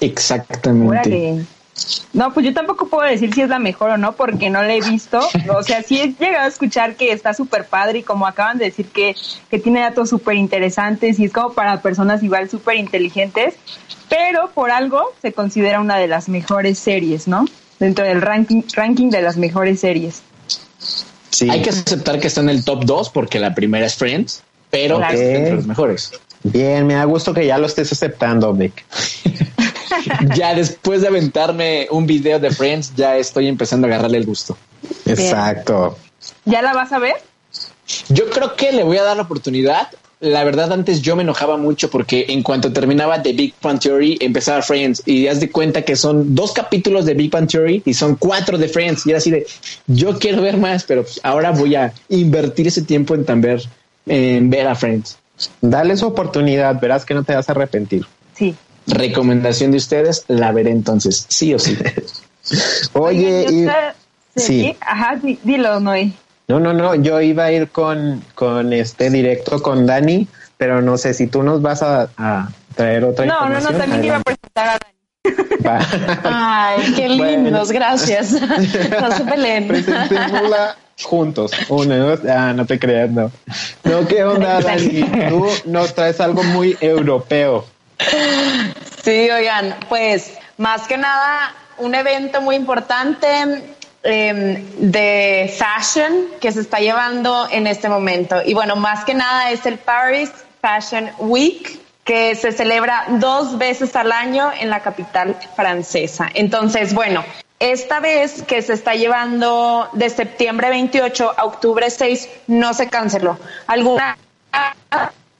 [0.00, 0.88] Exactamente.
[0.88, 1.44] Órale.
[2.12, 4.72] No, pues yo tampoco puedo decir si es la mejor o no, porque no la
[4.74, 5.18] he visto.
[5.52, 8.66] O sea, sí he llegado a escuchar que está súper padre y como acaban de
[8.66, 9.16] decir que,
[9.50, 13.54] que tiene datos súper interesantes y es como para personas igual súper inteligentes,
[14.08, 17.44] pero por algo se considera una de las mejores series, ¿no?
[17.80, 20.22] Dentro del ranking, ranking de las mejores series.
[21.30, 21.50] Sí.
[21.50, 24.98] Hay que aceptar que está en el top 2 porque la primera es Friends, pero
[24.98, 25.14] Claro.
[25.14, 26.12] es entre los mejores.
[26.44, 28.84] Bien, me da gusto que ya lo estés aceptando, Vic.
[30.36, 34.56] ya después de aventarme un video de Friends, ya estoy empezando a agarrarle el gusto.
[35.06, 35.98] Exacto.
[36.44, 37.14] ¿Ya la vas a ver?
[38.08, 39.88] Yo creo que le voy a dar la oportunidad.
[40.20, 44.16] La verdad, antes yo me enojaba mucho porque en cuanto terminaba The Big Bang Theory,
[44.20, 47.92] empezaba Friends y haz de cuenta que son dos capítulos de Big Bang Theory y
[47.92, 49.06] son cuatro de Friends.
[49.06, 49.46] Y era así de,
[49.86, 53.62] yo quiero ver más, pero ahora voy a invertir ese tiempo en ver,
[54.06, 55.18] en ver a Friends.
[55.60, 58.06] Dale su oportunidad, verás que no te vas a arrepentir.
[58.34, 58.54] Sí.
[58.86, 61.76] Recomendación de ustedes, la veré entonces, sí o sí.
[62.92, 63.66] Oye, y-
[64.36, 64.46] sí.
[64.46, 66.12] serie- Ajá, di- dilo, Noé.
[66.48, 70.26] no, no, no, yo iba a ir con, con este directo con Dani,
[70.58, 73.80] pero no sé si tú nos vas a, a traer otra No, no, no, información.
[73.80, 74.94] también iba a presentar a Dani.
[75.66, 75.78] Va.
[76.24, 77.80] Ay, qué lindos, Bueno.
[77.80, 78.32] gracias.
[79.00, 79.66] No se peleen.
[79.68, 81.50] Presentémosla juntos.
[81.70, 83.30] Uno, dos, ah, no te creas, no.
[83.84, 85.02] No, ¿qué onda, Dani?
[85.30, 87.64] Tú nos traes algo muy europeo.
[89.04, 93.26] Sí, oigan, pues más que nada un evento muy importante
[94.02, 98.36] eh, de fashion que se está llevando en este momento.
[98.44, 100.30] Y bueno, más que nada es el Paris
[100.62, 106.28] Fashion Week que se celebra dos veces al año en la capital francesa.
[106.34, 107.24] Entonces, bueno,
[107.58, 113.38] esta vez que se está llevando de septiembre 28 a octubre 6 no se canceló.
[113.66, 114.18] Alguna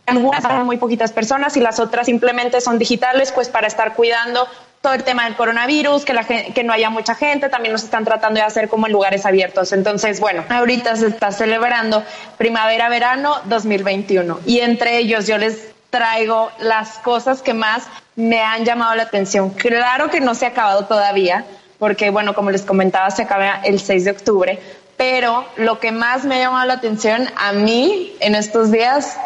[0.06, 4.46] algunas son muy poquitas personas y las otras simplemente son digitales, pues para estar cuidando
[4.82, 7.84] todo el tema del coronavirus, que, la gen- que no haya mucha gente, también nos
[7.84, 9.72] están tratando de hacer como en lugares abiertos.
[9.72, 12.04] Entonces, bueno, ahorita se está celebrando
[12.36, 18.94] primavera-verano 2021 y entre ellos yo les traigo las cosas que más me han llamado
[18.94, 19.50] la atención.
[19.50, 21.44] Claro que no se ha acabado todavía,
[21.78, 24.60] porque bueno, como les comentaba, se acaba el 6 de octubre,
[24.96, 29.16] pero lo que más me ha llamado la atención a mí en estos días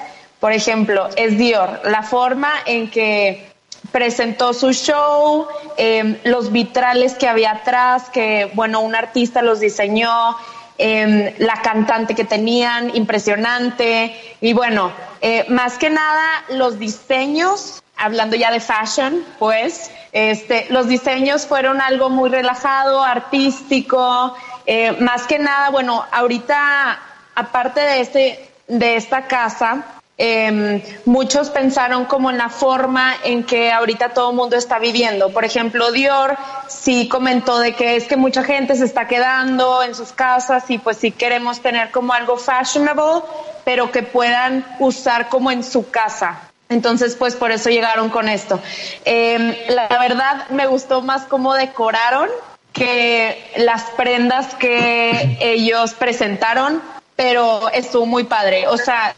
[0.40, 3.50] por ejemplo, es Dior, la forma en que
[3.92, 5.46] presentó su show,
[5.76, 10.36] eh, los vitrales que había atrás, que bueno, un artista los diseñó,
[10.80, 18.36] eh, la cantante que tenían, impresionante, y bueno, eh, más que nada los diseños, hablando
[18.36, 25.40] ya de fashion, pues, este, los diseños fueron algo muy relajado, artístico, eh, más que
[25.40, 27.00] nada, bueno, ahorita,
[27.34, 29.84] aparte de este, de esta casa,
[30.20, 35.30] eh, muchos pensaron como en la forma en que ahorita todo el mundo está viviendo.
[35.30, 39.94] Por ejemplo, Dior sí comentó de que es que mucha gente se está quedando en
[39.94, 43.22] sus casas y pues sí queremos tener como algo fashionable,
[43.64, 46.40] pero que puedan usar como en su casa.
[46.68, 48.60] Entonces, pues por eso llegaron con esto.
[49.04, 52.28] Eh, la verdad me gustó más cómo decoraron
[52.72, 56.82] que las prendas que ellos presentaron,
[57.14, 58.66] pero estuvo muy padre.
[58.68, 59.14] O sea,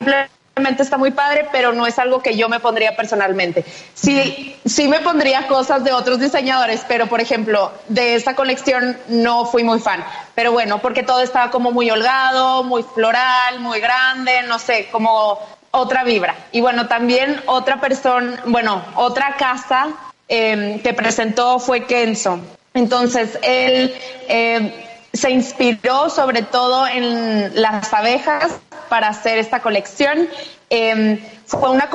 [0.00, 3.64] simplemente está muy padre, pero no es algo que yo me pondría personalmente.
[3.94, 9.44] Sí, sí me pondría cosas de otros diseñadores, pero por ejemplo, de esta colección no
[9.44, 10.04] fui muy fan.
[10.34, 15.38] Pero bueno, porque todo estaba como muy holgado, muy floral, muy grande, no sé, como
[15.70, 16.34] otra vibra.
[16.50, 19.88] Y bueno, también otra persona, bueno, otra casa
[20.28, 22.40] eh, que presentó fue Kenzo.
[22.72, 23.94] Entonces, él
[24.28, 30.28] eh, se inspiró sobre todo en las abejas para hacer esta colección.
[30.68, 31.88] Em, fue una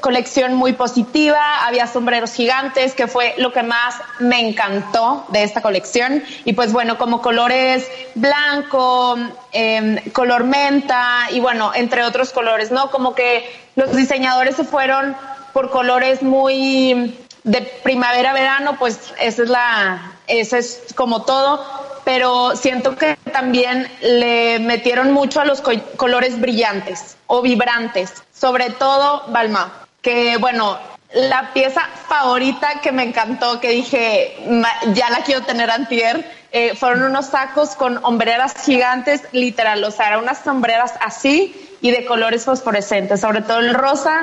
[0.00, 5.62] colección muy positiva, había sombreros gigantes, que fue lo que más me encantó de esta
[5.62, 6.22] colección.
[6.44, 9.16] Y pues bueno, como colores blanco,
[9.52, 12.90] em, color menta y bueno, entre otros colores, ¿no?
[12.90, 15.16] Como que los diseñadores se fueron
[15.54, 21.64] por colores muy de primavera-verano, pues esa es la, ese es como todo,
[22.04, 25.62] pero siento que también le metieron mucho a los
[25.96, 30.78] colores brillantes o vibrantes, sobre todo Balma, que bueno,
[31.14, 34.36] la pieza favorita que me encantó, que dije,
[34.94, 40.08] ya la quiero tener antier, eh, fueron unos sacos con hombreras gigantes, literal, o sea,
[40.08, 44.22] eran unas sombreras así y de colores fosforescentes, sobre todo el rosa,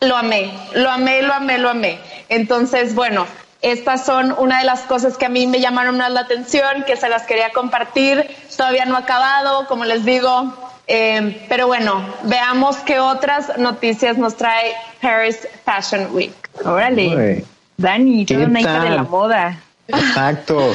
[0.00, 1.98] lo amé, lo amé, lo amé, lo amé.
[2.28, 3.26] Entonces, bueno,
[3.62, 6.96] estas son una de las cosas que a mí me llamaron más la atención, que
[6.96, 8.26] se las quería compartir.
[8.56, 10.54] Todavía no ha acabado, como les digo.
[10.86, 16.34] Eh, pero bueno, veamos qué otras noticias nos trae Paris Fashion Week.
[16.64, 17.44] Órale.
[17.76, 19.60] Dani, toda una hija de la moda.
[19.86, 20.58] Exacto.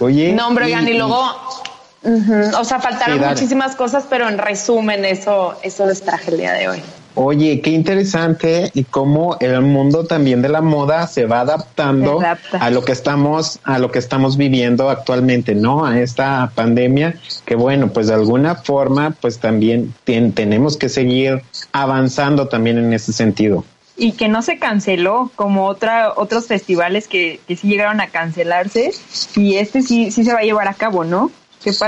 [0.00, 0.32] Oye.
[0.32, 1.36] No, hombre, y, luego.
[2.58, 6.68] O sea, faltaron muchísimas cosas, pero en resumen, eso, eso les traje el día de
[6.68, 6.82] hoy.
[7.14, 12.20] Oye, qué interesante y cómo el mundo también de la moda se va adaptando
[12.58, 15.84] a lo que estamos a lo que estamos viviendo actualmente, ¿no?
[15.84, 22.48] A esta pandemia que bueno, pues de alguna forma pues también tenemos que seguir avanzando
[22.48, 23.64] también en ese sentido.
[23.94, 28.92] Y que no se canceló como otra otros festivales que, que sí llegaron a cancelarse
[29.36, 31.30] y este sí sí se va a llevar a cabo, ¿no?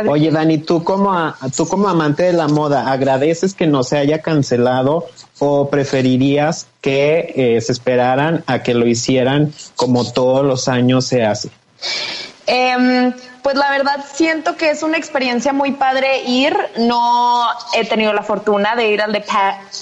[0.09, 4.23] Oye, Dani, tú como, tú como amante de la moda, ¿agradeces que no se haya
[4.23, 5.09] cancelado
[5.39, 11.25] o preferirías que eh, se esperaran a que lo hicieran como todos los años se
[11.25, 11.51] hace?
[12.47, 16.57] Em, pues la verdad siento que es una experiencia muy padre ir.
[16.79, 19.25] No he tenido la fortuna de ir al de,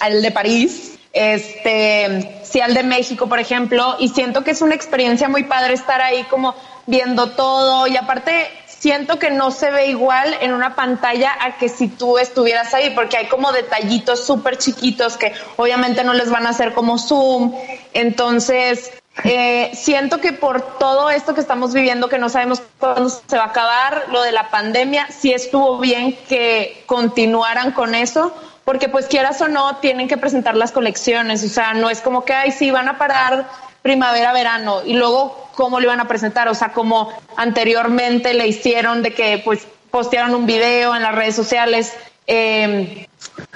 [0.01, 4.75] al de París, este, sí al de México, por ejemplo, y siento que es una
[4.75, 6.55] experiencia muy padre estar ahí como
[6.87, 8.49] viendo todo y aparte
[8.83, 12.91] siento que no se ve igual en una pantalla a que si tú estuvieras ahí,
[12.91, 17.55] porque hay como detallitos súper chiquitos que obviamente no les van a hacer como zoom.
[17.93, 18.91] Entonces,
[19.23, 23.45] eh, siento que por todo esto que estamos viviendo, que no sabemos cuándo se va
[23.45, 29.07] a acabar, lo de la pandemia, sí estuvo bien que continuaran con eso, porque pues
[29.07, 32.51] quieras o no, tienen que presentar las colecciones, o sea, no es como que, ay,
[32.51, 33.47] sí, van a parar
[33.83, 39.03] primavera, verano, y luego cómo lo iban a presentar, o sea, como anteriormente le hicieron
[39.03, 41.93] de que pues postearon un video en las redes sociales,
[42.27, 43.09] eh,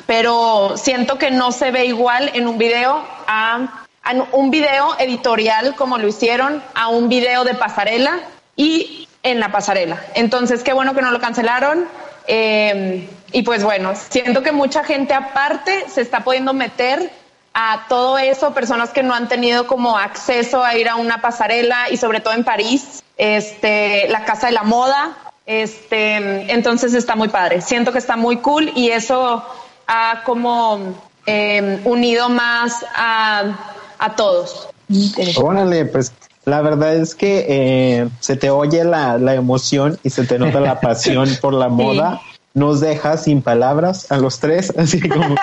[0.07, 3.85] pero siento que no se ve igual en un video a,
[4.33, 8.21] un video editorial como lo hicieron, a un video de pasarela
[8.55, 10.01] y en la pasarela.
[10.15, 11.89] Entonces, qué bueno que no lo cancelaron.
[12.29, 17.11] Eh, y pues bueno, siento que mucha gente aparte se está pudiendo meter
[17.59, 21.91] a todo eso, personas que no han tenido como acceso a ir a una pasarela
[21.91, 25.17] y sobre todo en París, este, la Casa de la Moda,
[25.47, 27.63] este, entonces está muy padre.
[27.63, 29.43] Siento que está muy cool y eso
[29.87, 33.45] ha como em, unido más a,
[33.99, 34.69] a todos.
[35.37, 36.13] Órale, pues
[36.45, 40.61] la verdad es que eh, se te oye la, la, emoción y se te nota
[40.61, 42.21] la pasión por la moda
[42.57, 45.37] nos deja sin palabras a los tres, así como,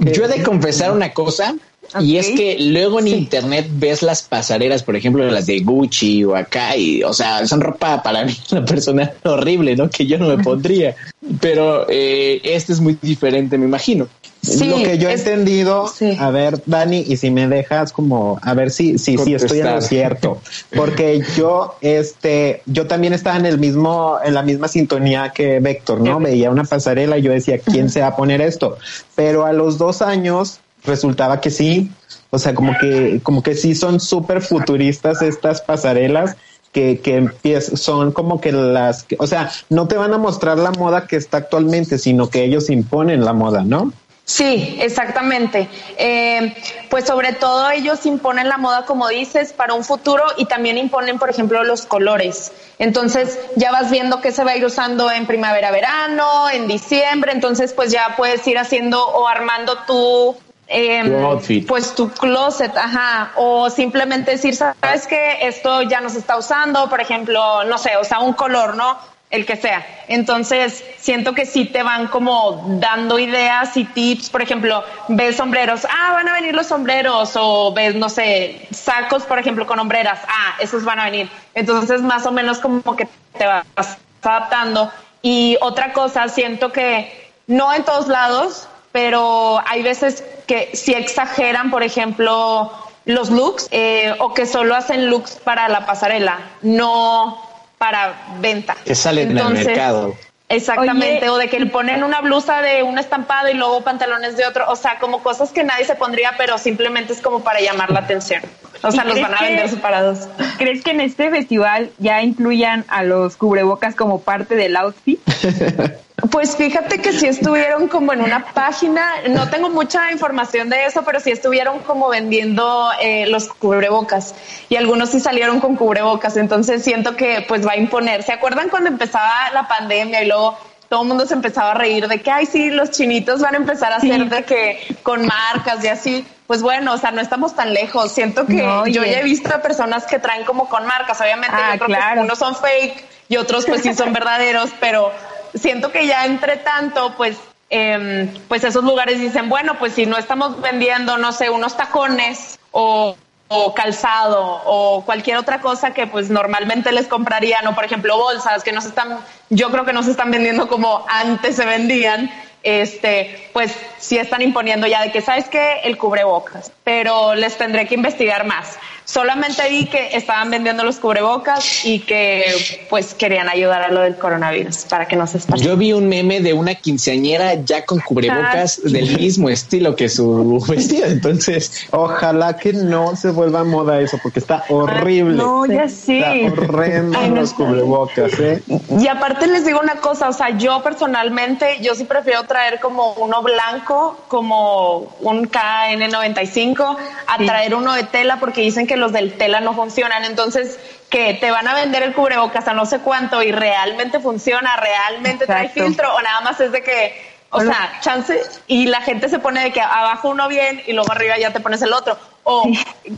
[0.00, 0.12] que...
[0.12, 1.54] Yo he de confesar una cosa,
[2.00, 6.34] y es que luego en internet ves las pasarelas, por ejemplo, las de Gucci o
[6.34, 9.90] acá, y, o sea, son ropa para mí, una persona horrible, ¿no?
[9.90, 10.96] Que yo no me pondría.
[11.40, 14.08] Pero eh, este es muy diferente, me imagino
[14.42, 15.86] lo que yo he entendido,
[16.18, 19.74] a ver, Dani, y si me dejas como, a ver si, si, si estoy en
[19.74, 20.40] lo cierto,
[20.74, 26.00] porque yo, este, yo también estaba en el mismo, en la misma sintonía que Vector,
[26.00, 26.18] ¿no?
[26.18, 28.78] Veía una pasarela y yo decía, ¿quién se va a poner esto?
[29.14, 31.92] Pero a los dos años resultaba que sí,
[32.30, 36.36] o sea, como que, como que sí son súper futuristas estas pasarelas
[36.72, 41.06] que, que son como que las, o sea, no te van a mostrar la moda
[41.06, 43.92] que está actualmente, sino que ellos imponen la moda, ¿no?
[44.24, 45.68] Sí, exactamente.
[45.98, 46.54] Eh,
[46.88, 51.18] pues sobre todo ellos imponen la moda, como dices, para un futuro y también imponen,
[51.18, 52.52] por ejemplo, los colores.
[52.78, 57.32] Entonces ya vas viendo qué se va a ir usando en primavera, verano, en diciembre.
[57.32, 60.36] Entonces pues ya puedes ir haciendo o armando tu
[60.68, 66.38] eh, pues tu closet, ajá, o simplemente decir, sabes que esto ya no se está
[66.38, 68.96] usando, por ejemplo, no sé, o sea, un color, ¿no?
[69.32, 69.84] El que sea.
[70.06, 74.30] Entonces, siento que sí te van como dando ideas y tips.
[74.30, 77.32] Por ejemplo, ves sombreros, ah, van a venir los sombreros.
[77.34, 81.28] O ves, no sé, sacos, por ejemplo, con hombreras, ah, esos van a venir.
[81.54, 84.92] Entonces, más o menos como que te vas adaptando.
[85.22, 91.70] Y otra cosa, siento que no en todos lados, pero hay veces que sí exageran,
[91.70, 92.70] por ejemplo,
[93.06, 96.38] los looks eh, o que solo hacen looks para la pasarela.
[96.60, 97.51] No
[97.82, 98.76] para venta.
[98.84, 100.14] Que sale en el mercado.
[100.48, 104.46] Exactamente, o de que le ponen una blusa de un estampado y luego pantalones de
[104.46, 107.90] otro, o sea, como cosas que nadie se pondría, pero simplemente es como para llamar
[107.90, 108.40] la atención.
[108.84, 110.28] O sea, los van a vender separados.
[110.58, 115.18] ¿Crees que en este festival ya incluyan a los cubrebocas como parte del outfit?
[116.30, 121.02] Pues fíjate que sí estuvieron como en una página, no tengo mucha información de eso,
[121.02, 124.34] pero sí estuvieron como vendiendo eh, los cubrebocas
[124.68, 128.22] y algunos sí salieron con cubrebocas, entonces siento que pues va a imponer.
[128.22, 130.56] ¿Se acuerdan cuando empezaba la pandemia y luego
[130.88, 133.56] todo el mundo se empezaba a reír de que, ay, sí, los chinitos van a
[133.56, 136.26] empezar a hacer de que con marcas y así?
[136.46, 138.12] Pues bueno, o sea, no estamos tan lejos.
[138.12, 141.76] Siento que yo ya he visto a personas que traen como con marcas, obviamente ah,
[141.76, 145.10] yo creo que unos son fake y otros pues sí son verdaderos, pero
[145.54, 147.36] siento que ya entre tanto, pues,
[147.70, 152.58] eh, pues esos lugares dicen, bueno, pues si no estamos vendiendo, no sé, unos tacones
[152.70, 153.16] o,
[153.48, 158.62] o, calzado o cualquier otra cosa que pues normalmente les comprarían, o por ejemplo bolsas
[158.62, 159.18] que no se están,
[159.50, 162.30] yo creo que no se están vendiendo como antes se vendían,
[162.62, 167.86] este, pues sí están imponiendo ya de que sabes que el cubrebocas, pero les tendré
[167.86, 168.78] que investigar más.
[169.04, 172.44] Solamente vi que estaban vendiendo los cubrebocas y que
[172.88, 175.72] pues querían ayudar a lo del coronavirus para que no se esparciera.
[175.72, 180.08] Yo vi un meme de una quinceañera ya con cubrebocas ah, del mismo estilo que
[180.08, 185.36] su vestido, entonces ojalá que no se vuelva moda eso porque está horrible.
[185.36, 186.22] No, ya sí.
[186.22, 188.62] Está horrendo los cubrebocas, ¿eh?
[188.98, 193.14] Y aparte les digo una cosa, o sea, yo personalmente yo sí prefiero traer como
[193.14, 199.34] uno blanco, como un KN95 a traer uno de tela porque dicen que los del
[199.34, 200.24] tela no funcionan.
[200.24, 200.78] Entonces,
[201.10, 205.46] que te van a vender el cubrebocas a no sé cuánto y realmente funciona, realmente
[205.46, 207.14] trae filtro o nada más es de que,
[207.50, 211.12] o sea, chance y la gente se pone de que abajo uno bien y luego
[211.12, 212.16] arriba ya te pones el otro.
[212.44, 212.64] O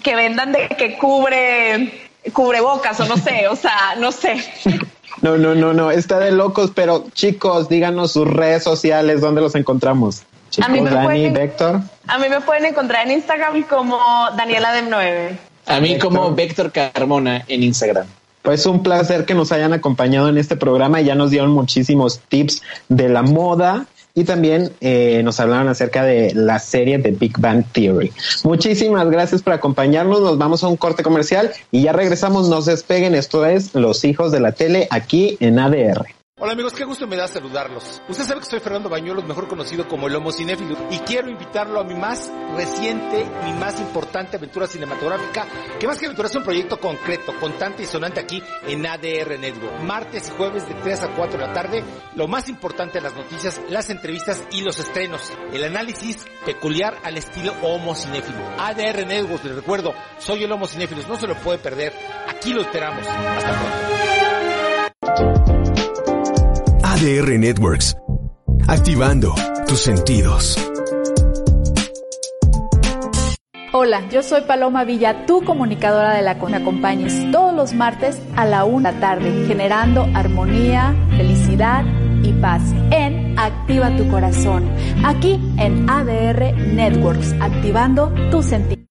[0.03, 4.43] que vendan de que cubre cubrebocas o no sé, o sea, no sé.
[5.23, 9.55] No, no, no, no, está de locos, pero chicos, díganos sus redes sociales, ¿dónde los
[9.55, 10.25] encontramos?
[10.63, 13.99] a mí me pueden, A mí me pueden encontrar en Instagram como
[14.37, 15.39] Daniela de 9.
[15.67, 18.07] A mí como Vector Carmona en Instagram.
[18.43, 21.01] Pues un placer que nos hayan acompañado en este programa.
[21.01, 26.33] Ya nos dieron muchísimos tips de la moda y también eh, nos hablaron acerca de
[26.35, 28.13] la serie de Big Bang Theory.
[28.45, 30.21] Muchísimas gracias por acompañarnos.
[30.21, 32.49] Nos vamos a un corte comercial y ya regresamos.
[32.49, 33.15] Nos despeguen.
[33.15, 36.07] Esto es Los Hijos de la Tele aquí en ADR.
[36.45, 38.03] Hola amigos, qué gusto me da saludarlos.
[38.07, 41.81] Usted sabe que soy Fernando Bañuelos, mejor conocido como el Homo Cinéfilo, y quiero invitarlo
[41.81, 45.47] a mi más reciente, mi más importante aventura cinematográfica,
[45.81, 49.81] que más que aventura es un proyecto concreto, contante y sonante aquí en ADR Network.
[49.85, 51.83] Martes y jueves de 3 a 4 de la tarde,
[52.15, 55.33] lo más importante de las noticias, las entrevistas y los estrenos.
[55.51, 58.45] El análisis peculiar al estilo Homo Cinéfilo.
[58.59, 61.95] ADR Network, les recuerdo, soy el Homo Cinéfilo, no se lo puede perder.
[62.29, 63.07] Aquí lo esperamos.
[63.07, 63.51] Hasta
[65.01, 65.54] pronto.
[66.95, 67.97] ADR Networks.
[68.69, 69.35] Activando
[69.67, 70.57] tus sentidos.
[73.73, 78.21] Hola, yo soy Paloma Villa, tu comunicadora de la que me acompañes todos los martes
[78.37, 81.85] a la una tarde, generando armonía, felicidad
[82.23, 84.71] y paz en Activa tu Corazón,
[85.05, 88.87] aquí en ADR Networks, activando tus sentidos.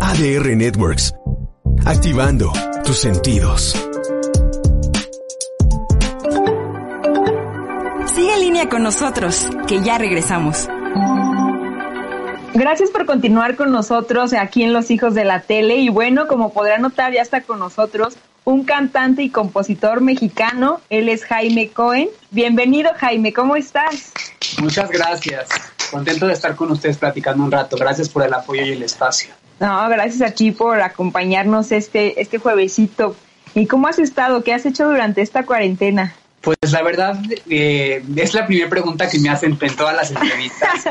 [0.00, 1.14] ADR Networks,
[1.86, 2.52] activando
[2.84, 3.93] tus sentidos.
[8.68, 10.68] Con nosotros, que ya regresamos.
[12.54, 15.76] Gracias por continuar con nosotros aquí en Los Hijos de la Tele.
[15.76, 20.80] Y bueno, como podrán notar, ya está con nosotros un cantante y compositor mexicano.
[20.88, 22.08] Él es Jaime Cohen.
[22.30, 24.12] Bienvenido, Jaime, ¿cómo estás?
[24.62, 25.48] Muchas gracias.
[25.90, 27.76] Contento de estar con ustedes platicando un rato.
[27.76, 29.34] Gracias por el apoyo y el espacio.
[29.58, 33.16] No, gracias a ti por acompañarnos este, este juevesito.
[33.54, 34.44] ¿Y cómo has estado?
[34.44, 36.14] ¿Qué has hecho durante esta cuarentena?
[36.44, 37.18] Pues la verdad,
[37.48, 40.84] eh, es la primera pregunta que me hacen en todas las entrevistas.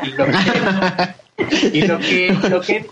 [1.72, 2.86] Y lo que, lo que,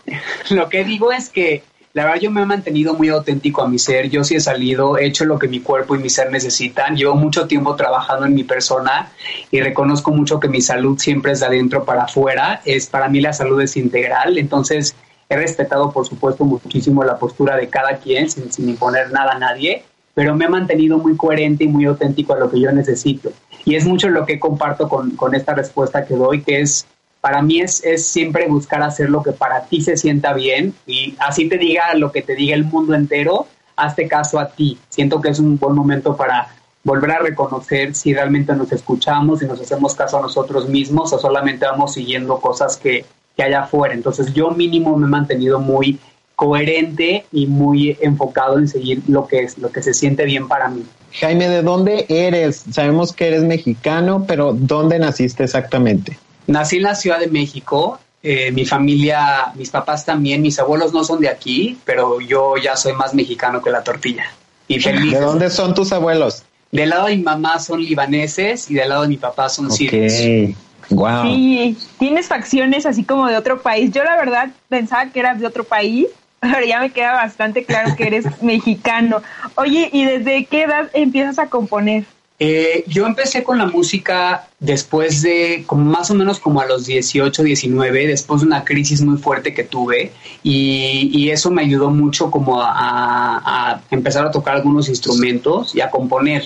[0.50, 3.78] lo que digo es que la verdad yo me he mantenido muy auténtico a mi
[3.78, 6.96] ser, yo sí he salido, he hecho lo que mi cuerpo y mi ser necesitan,
[6.96, 9.12] llevo mucho tiempo trabajando en mi persona
[9.52, 13.20] y reconozco mucho que mi salud siempre es de adentro para afuera, es para mí
[13.20, 14.96] la salud es integral, entonces
[15.28, 19.40] he respetado por supuesto muchísimo la postura de cada quien sin, sin imponer nada a
[19.40, 19.84] nadie,
[20.14, 23.32] pero me he mantenido muy coherente y muy auténtico a lo que yo necesito.
[23.66, 26.86] Y es mucho lo que comparto con, con esta respuesta que doy, que es
[27.22, 31.16] para mí es, es, siempre buscar hacer lo que para ti se sienta bien y
[31.20, 33.46] así te diga lo que te diga el mundo entero,
[33.76, 34.80] hazte caso a ti.
[34.90, 36.48] Siento que es un buen momento para
[36.84, 41.20] volver a reconocer si realmente nos escuchamos y nos hacemos caso a nosotros mismos o
[41.20, 43.06] solamente vamos siguiendo cosas que,
[43.36, 43.94] que hay afuera.
[43.94, 46.00] Entonces yo mínimo me he mantenido muy
[46.42, 50.70] coherente y muy enfocado en seguir lo que es, lo que se siente bien para
[50.70, 50.84] mí.
[51.20, 52.64] Jaime, ¿de dónde eres?
[52.72, 56.18] Sabemos que eres mexicano, pero ¿dónde naciste exactamente?
[56.48, 58.00] Nací en la Ciudad de México.
[58.24, 62.76] Eh, mi familia, mis papás también, mis abuelos no son de aquí, pero yo ya
[62.76, 64.26] soy más mexicano que la tortilla.
[64.68, 65.12] Y feliz.
[65.12, 66.42] ¿De dónde son tus abuelos?
[66.72, 69.74] Del lado de mi mamá son libaneses y del lado de mi papá son Ok.
[69.74, 70.56] sirios.
[70.90, 71.24] Wow.
[71.24, 73.92] Sí, tienes facciones así como de otro país.
[73.92, 76.08] Yo la verdad pensaba que eras de otro país,
[76.42, 79.22] pero ya me queda bastante claro que eres mexicano.
[79.56, 82.04] Oye, ¿y desde qué edad empiezas a componer?
[82.44, 86.88] Eh, yo empecé con la música después de, como más o menos como a los
[86.88, 90.12] 18, 19, después de una crisis muy fuerte que tuve
[90.42, 95.82] y, y eso me ayudó mucho como a, a, empezar a tocar algunos instrumentos y
[95.82, 96.44] a componer.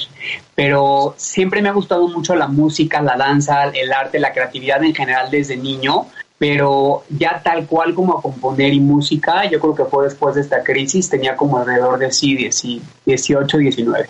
[0.53, 4.93] Pero siempre me ha gustado mucho la música, la danza, el arte, la creatividad en
[4.93, 6.07] general desde niño.
[6.37, 10.41] Pero ya tal cual como a componer y música, yo creo que fue después de
[10.41, 12.35] esta crisis, tenía como alrededor de sí,
[13.05, 14.09] 18, 19.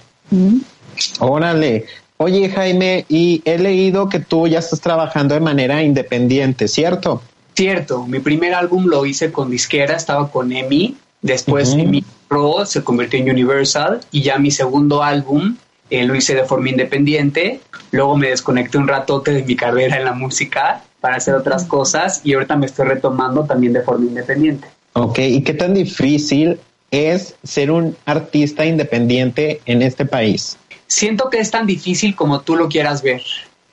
[1.20, 1.86] Órale.
[2.18, 7.22] Oye, Jaime, y he leído que tú ya estás trabajando de manera independiente, ¿cierto?
[7.56, 11.80] Cierto, mi primer álbum lo hice con disquera, estaba con EMI, después Ujú.
[11.80, 15.58] EMI Pro se convirtió en Universal y ya mi segundo álbum
[15.90, 17.60] eh, lo hice de forma independiente,
[17.92, 22.22] luego me desconecté un ratote de mi carrera en la música para hacer otras cosas
[22.24, 24.68] y ahorita me estoy retomando también de forma independiente.
[24.94, 30.58] Ok, ¿y qué tan difícil es ser un artista independiente en este país?
[30.88, 33.22] Siento que es tan difícil como tú lo quieras ver.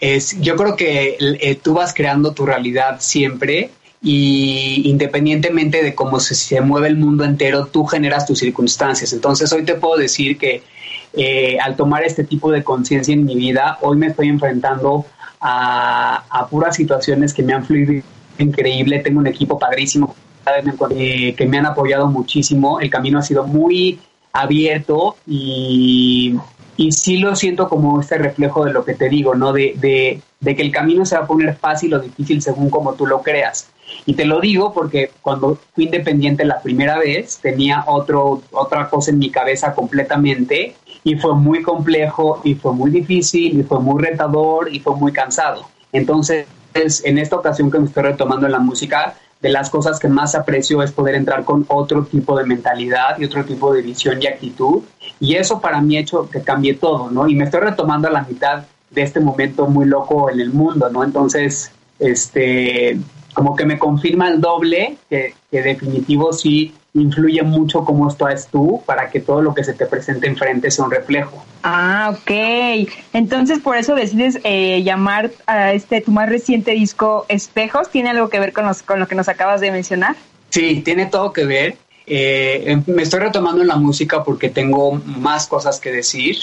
[0.00, 3.70] Es, yo creo que eh, tú vas creando tu realidad siempre
[4.02, 9.12] y independientemente de cómo se, se mueve el mundo entero, tú generas tus circunstancias.
[9.12, 10.62] Entonces hoy te puedo decir que
[11.14, 15.06] eh, al tomar este tipo de conciencia en mi vida, hoy me estoy enfrentando
[15.42, 18.02] a, puras situaciones que me han fluido
[18.38, 19.00] increíble.
[19.00, 20.14] Tengo un equipo padrísimo
[20.90, 22.80] eh, que me han apoyado muchísimo.
[22.80, 24.00] El camino ha sido muy
[24.32, 26.36] abierto y,
[26.76, 29.52] y sí lo siento como este reflejo de lo que te digo, ¿no?
[29.52, 32.94] De, de, de, que el camino se va a poner fácil o difícil según como
[32.94, 33.68] tú lo creas.
[34.06, 39.10] Y te lo digo porque cuando fui independiente la primera vez tenía otro, otra cosa
[39.10, 40.74] en mi cabeza completamente
[41.04, 45.12] y fue muy complejo y fue muy difícil y fue muy retador y fue muy
[45.12, 45.68] cansado.
[45.92, 50.08] Entonces, en esta ocasión que me estoy retomando en la música, de las cosas que
[50.08, 54.22] más aprecio es poder entrar con otro tipo de mentalidad y otro tipo de visión
[54.22, 54.84] y actitud.
[55.18, 57.26] Y eso para mí ha hecho que cambie todo, ¿no?
[57.26, 60.88] Y me estoy retomando a la mitad de este momento muy loco en el mundo,
[60.90, 61.02] ¿no?
[61.02, 62.98] Entonces, este,
[63.34, 68.82] como que me confirma el doble que, que definitivo sí influye mucho cómo estás tú
[68.84, 71.42] para que todo lo que se te presente enfrente sea un reflejo.
[71.62, 72.88] Ah, ok.
[73.12, 77.90] Entonces por eso decides eh, llamar a este tu más reciente disco Espejos.
[77.90, 80.16] ¿Tiene algo que ver con, los, con lo que nos acabas de mencionar?
[80.50, 81.76] Sí, tiene todo que ver.
[82.06, 86.36] Eh, me estoy retomando en la música porque tengo más cosas que decir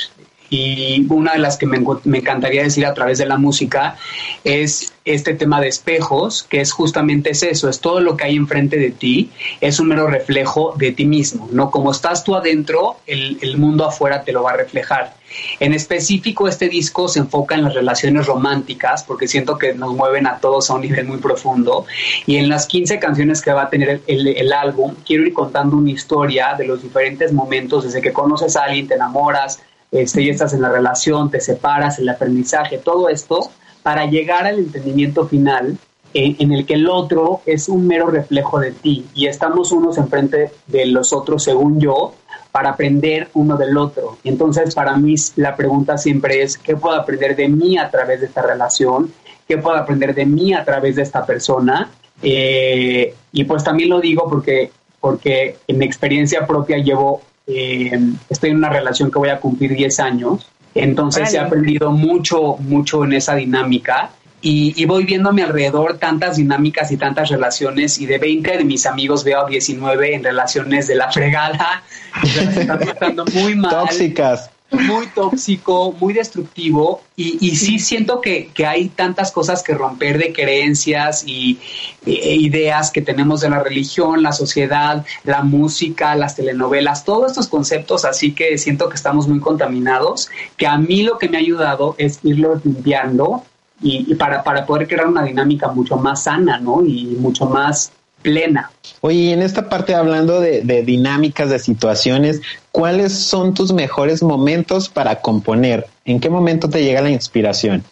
[0.49, 3.95] y una de las que me, me, encantaría decir a través de la música
[4.43, 8.35] es este tema de espejos, que es justamente es eso, es todo lo que hay
[8.35, 9.31] enfrente de ti,
[9.61, 11.71] es un mero reflejo de ti mismo, ¿no?
[11.71, 15.19] Como estás tú adentro, el, el mundo afuera te lo va a reflejar.
[15.59, 20.25] En específico, este disco se enfoca en las relaciones románticas, porque siento que nos mueven
[20.27, 21.85] a todos a un nivel muy profundo.
[22.25, 25.33] Y en las 15 canciones que va a tener el, el, el álbum, quiero ir
[25.33, 29.59] contando una historia de los diferentes momentos, desde que conoces a alguien, te enamoras,
[29.91, 33.51] este, ya estás en la relación, te separas, el aprendizaje, todo esto,
[33.83, 35.77] para llegar al entendimiento final
[36.13, 39.97] eh, en el que el otro es un mero reflejo de ti y estamos unos
[39.97, 42.15] enfrente de los otros, según yo,
[42.51, 44.17] para aprender uno del otro.
[44.23, 48.25] Entonces, para mí la pregunta siempre es, ¿qué puedo aprender de mí a través de
[48.25, 49.11] esta relación?
[49.47, 51.91] ¿Qué puedo aprender de mí a través de esta persona?
[52.23, 58.51] Eh, y pues también lo digo porque, porque en mi experiencia propia llevo eh, estoy
[58.51, 63.13] en una relación que voy a cumplir 10 años Entonces he aprendido mucho, mucho en
[63.13, 64.11] esa dinámica.
[64.41, 68.63] Y, voy viendo a mi alrededor tantas dinámicas y tantas relaciones y de 20 de
[68.63, 71.83] mis amigos veo 19 en relaciones de la fregada,
[72.23, 73.71] están muy mal.
[73.71, 79.73] Tóxicas muy tóxico, muy destructivo y, y sí siento que, que, hay tantas cosas que
[79.73, 81.59] romper de creencias y
[82.05, 87.47] e ideas que tenemos de la religión, la sociedad, la música, las telenovelas, todos estos
[87.47, 91.41] conceptos, así que siento que estamos muy contaminados, que a mí lo que me ha
[91.41, 93.43] ayudado es irlo limpiando
[93.81, 96.85] y, y para, para poder crear una dinámica mucho más sana, ¿no?
[96.85, 97.91] Y mucho más
[98.21, 98.71] plena.
[99.01, 102.41] Oye, en esta parte hablando de, dinámicas, de situaciones,
[102.71, 105.87] ¿cuáles son tus mejores momentos para componer?
[106.05, 107.83] ¿En qué momento te llega la inspiración?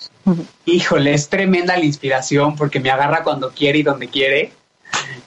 [0.66, 4.52] Híjole, es tremenda la inspiración porque me agarra cuando quiere y donde quiere.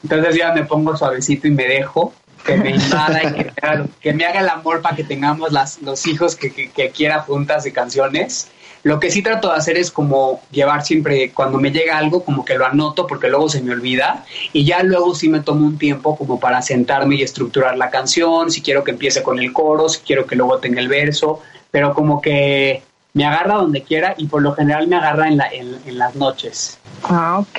[0.02, 2.12] Entonces ya me pongo suavecito y me dejo
[2.44, 5.50] que me invada y que, me haga el amor para que tengamos
[5.82, 8.48] los hijos que, quiera juntas de canciones.
[8.82, 12.46] Lo que sí trato de hacer es como llevar siempre, cuando me llega algo, como
[12.46, 14.24] que lo anoto porque luego se me olvida
[14.54, 18.50] y ya luego sí me tomo un tiempo como para sentarme y estructurar la canción,
[18.50, 21.92] si quiero que empiece con el coro, si quiero que luego tenga el verso, pero
[21.92, 22.82] como que
[23.12, 25.40] me agarra donde quiera y por lo general me agarra en,
[25.84, 26.78] en, las noches.
[27.04, 27.58] Ah, ok.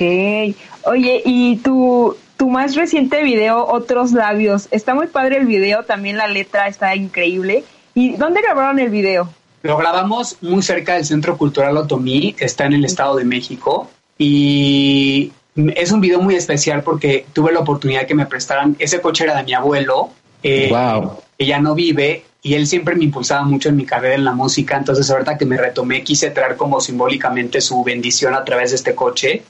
[0.84, 4.66] Oye, ¿y tu, tu más reciente video, Otros Labios?
[4.72, 7.62] Está muy padre el video, también la letra está increíble.
[7.94, 9.32] ¿Y dónde grabaron el video?
[9.62, 13.88] Lo grabamos muy cerca del Centro Cultural Otomí, está en el Estado de México
[14.18, 19.22] y es un video muy especial porque tuve la oportunidad que me prestaran, ese coche
[19.22, 20.10] era de mi abuelo,
[20.42, 21.18] eh, wow.
[21.38, 24.76] ya no vive y él siempre me impulsaba mucho en mi carrera en la música,
[24.76, 28.96] entonces ahorita que me retomé quise traer como simbólicamente su bendición a través de este
[28.96, 29.44] coche.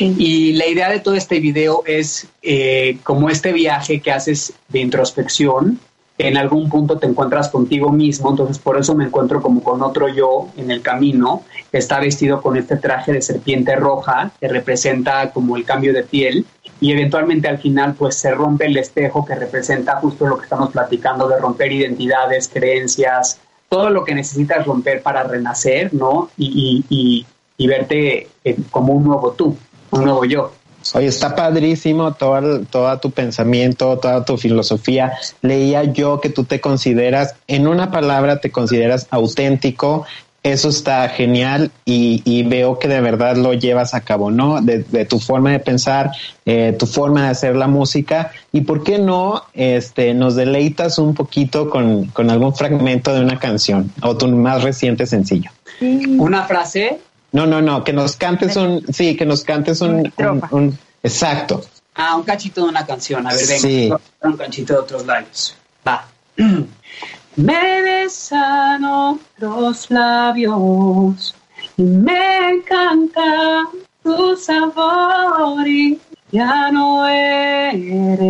[0.00, 4.80] Y la idea de todo este video es eh, como este viaje que haces de
[4.80, 5.80] introspección,
[6.18, 10.08] en algún punto te encuentras contigo mismo, entonces por eso me encuentro como con otro
[10.08, 15.56] yo en el camino, está vestido con este traje de serpiente roja, que representa como
[15.56, 16.44] el cambio de piel,
[16.80, 20.70] y eventualmente al final pues se rompe el espejo que representa justo lo que estamos
[20.70, 23.38] platicando de romper identidades, creencias,
[23.68, 26.30] todo lo que necesitas romper para renacer, ¿no?
[26.36, 27.26] Y, y, y,
[27.66, 29.56] verte eh, como un nuevo tú,
[29.90, 30.52] un nuevo yo.
[30.94, 35.12] Oye, está padrísimo todo, todo tu pensamiento, toda tu filosofía.
[35.42, 40.06] Leía yo que tú te consideras, en una palabra, te consideras auténtico.
[40.44, 44.62] Eso está genial y, veo que de verdad lo llevas a cabo, ¿no?
[44.62, 46.12] De, tu forma de pensar,
[46.46, 48.30] eh, tu forma de hacer la música.
[48.52, 53.38] Y por qué no, este, nos deleitas un poquito con, con algún fragmento de una
[53.38, 55.50] canción o tu más reciente sencillo.
[55.80, 56.98] Una frase
[57.32, 60.12] no, no, no, que nos cantes un, sí, que nos cantes un,
[60.50, 61.62] un, exacto.
[61.94, 63.90] Ah, un cachito de una canción, a ver, venga, sí.
[64.22, 65.54] un cachito de otros labios.
[65.86, 66.06] Va.
[67.36, 71.34] Me besan otros labios
[71.76, 73.68] y me encanta
[74.02, 76.00] tu sabor y
[76.32, 78.20] ya no eres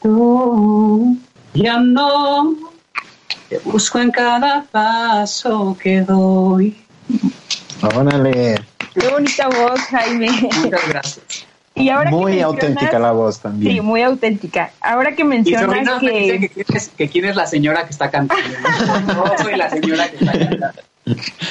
[0.00, 1.18] tú,
[1.52, 2.56] ya no
[3.48, 6.85] te busco en cada paso que doy.
[7.82, 8.60] Órale.
[8.94, 10.28] Qué bonita voz, Jaime.
[10.30, 11.46] Muchas gracias.
[11.74, 13.74] Y ahora muy auténtica la voz también.
[13.74, 14.70] Sí, muy auténtica.
[14.80, 16.50] Ahora que mencionas que...
[16.96, 18.44] Que, quién es la señora que está cantando.
[19.14, 20.82] no soy la señora que está cantando.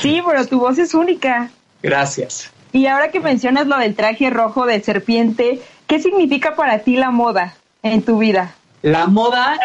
[0.01, 1.51] Sí, pero tu voz es única.
[1.83, 2.49] Gracias.
[2.73, 7.11] Y ahora que mencionas lo del traje rojo de serpiente, ¿qué significa para ti la
[7.11, 8.55] moda en tu vida?
[8.85, 9.57] La moda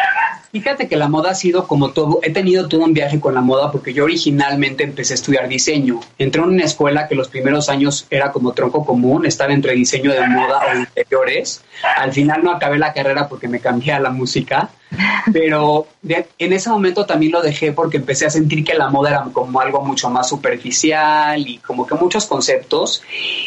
[0.51, 3.39] Fíjate que la moda ha sido como todo, he tenido todo un viaje con la
[3.39, 6.01] moda porque yo originalmente empecé a estudiar diseño.
[6.17, 10.11] Entré en una escuela que los primeros años era como tronco común, estaba entre diseño
[10.11, 11.63] de moda o interiores.
[11.95, 14.71] Al final no acabé la carrera porque me cambié a la música,
[15.31, 19.23] pero en ese momento también lo dejé porque empecé a sentir que la moda era
[19.31, 23.01] como algo mucho más superficial y como que muchos conceptos.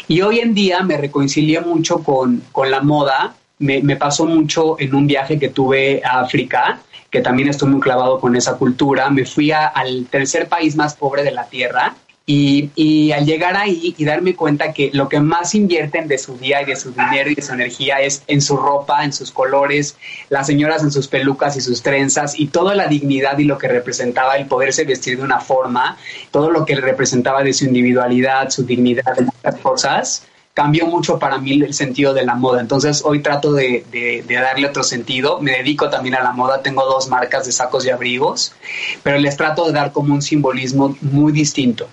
[0.07, 4.93] Y hoy en día me reconcilié mucho con, con la moda me, pasó mucho en
[4.95, 6.79] un viaje que tuve a África
[7.09, 9.09] que también estoy muy clavado con esa cultura.
[9.09, 11.95] Me fui al tercer país más pobre de la Tierra
[12.25, 16.37] y, y, al llegar ahí y darme cuenta que lo que más invierten de su
[16.37, 19.31] día y de su dinero y de su energía es en su ropa, en sus
[19.31, 19.95] colores,
[20.29, 23.69] las señoras en sus pelucas y sus trenzas y toda la dignidad y lo que
[23.69, 25.97] representaba el poderse vestir de una forma,
[26.31, 31.37] todo lo que representaba de su individualidad, su dignidad, de muchas cosas cambió mucho para
[31.37, 32.61] mí el sentido de la moda.
[32.61, 35.39] Entonces hoy trato de, darle otro sentido.
[35.41, 36.63] Me dedico también a la moda.
[36.63, 38.53] Tengo dos marcas de sacos y abrigos,
[39.03, 41.87] pero les trato de dar como un simbolismo muy distinto.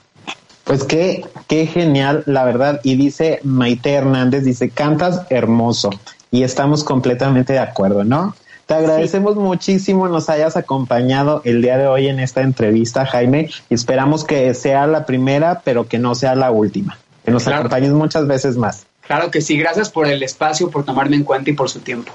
[0.64, 2.80] Pues qué, qué genial, la verdad.
[2.84, 5.90] Y dice Maite Hernández, dice, cantas hermoso.
[6.30, 8.36] Y estamos completamente de acuerdo, ¿no?
[8.66, 13.50] Te agradecemos muchísimo nos hayas acompañado el día de hoy en esta entrevista, Jaime.
[13.70, 16.96] Esperamos que sea la primera, pero que no sea la última.
[17.24, 18.86] Que nos acompañes muchas veces más.
[19.06, 19.56] Claro que sí.
[19.58, 22.12] Gracias por el espacio, por tomarme en cuenta y por su tiempo.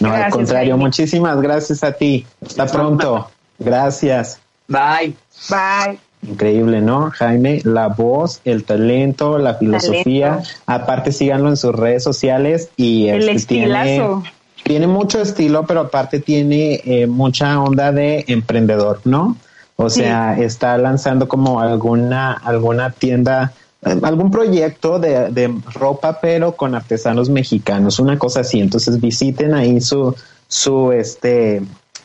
[0.00, 2.26] No, al contrario, muchísimas gracias a ti.
[2.44, 3.30] Hasta pronto.
[3.58, 4.40] Gracias.
[4.68, 5.14] Bye.
[5.48, 5.98] Bye.
[6.22, 7.10] Increíble, ¿no?
[7.10, 10.42] Jaime, la voz, el talento, la filosofía.
[10.66, 14.02] Aparte, síganlo en sus redes sociales y el este, tiene,
[14.64, 19.36] tiene, mucho estilo, pero aparte tiene eh, mucha onda de emprendedor, ¿no?
[19.76, 23.52] O sea, está lanzando como alguna, alguna tienda,
[23.82, 28.60] algún proyecto de, de ropa, pero con artesanos mexicanos, una cosa así.
[28.60, 30.14] Entonces visiten ahí su,
[30.48, 31.62] su este,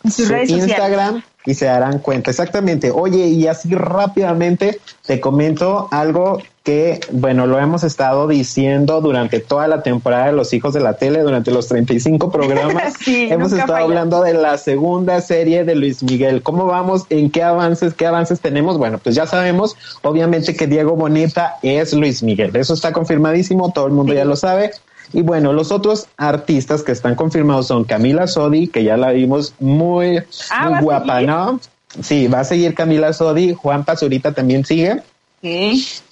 [0.09, 2.31] su Instagram y se darán cuenta.
[2.31, 2.91] Exactamente.
[2.91, 9.67] Oye, y así rápidamente te comento algo que, bueno, lo hemos estado diciendo durante toda
[9.67, 12.93] la temporada de Los Hijos de la Tele, durante los 35 programas.
[12.99, 16.41] sí, hemos estado hablando de la segunda serie de Luis Miguel.
[16.41, 17.03] ¿Cómo vamos?
[17.09, 17.93] ¿En qué avances?
[17.93, 18.77] ¿Qué avances tenemos?
[18.77, 22.55] Bueno, pues ya sabemos, obviamente, que Diego Boneta es Luis Miguel.
[22.55, 24.71] Eso está confirmadísimo, todo el mundo ya lo sabe.
[25.11, 29.53] Y bueno, los otros artistas que están confirmados son Camila Sodi, que ya la vimos
[29.59, 31.21] muy, Ah, muy ¿va a guapa?
[31.21, 31.59] ¿no?
[32.01, 35.01] Sí, va a seguir Camila Sodi, Juan Pazurita también sigue.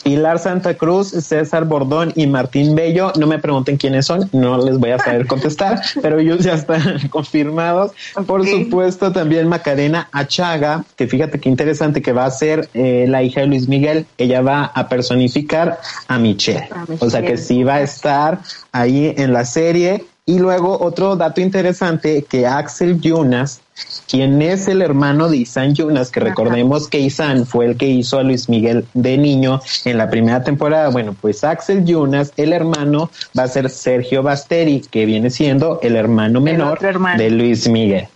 [0.03, 3.13] Pilar Santa Cruz, César Bordón y Martín Bello.
[3.17, 7.07] No me pregunten quiénes son, no les voy a saber contestar, pero ellos ya están
[7.09, 7.91] confirmados.
[8.27, 13.23] Por supuesto, también Macarena Achaga, que fíjate qué interesante que va a ser eh, la
[13.23, 14.05] hija de Luis Miguel.
[14.17, 16.67] Ella va a personificar a Michelle.
[16.71, 17.37] A O sea que Michelle.
[17.47, 18.39] sí va a estar
[18.71, 20.05] ahí en la serie.
[20.25, 23.61] Y luego otro dato interesante que Axel Yunas,
[24.07, 28.19] quien es el hermano de Isan Yunas, que recordemos que Isan fue el que hizo
[28.19, 30.89] a Luis Miguel de niño en la primera temporada.
[30.89, 35.95] Bueno, pues Axel Yunas, el hermano, va a ser Sergio Basteri, que viene siendo el
[35.95, 37.17] hermano menor hermano.
[37.21, 38.07] de Luis Miguel.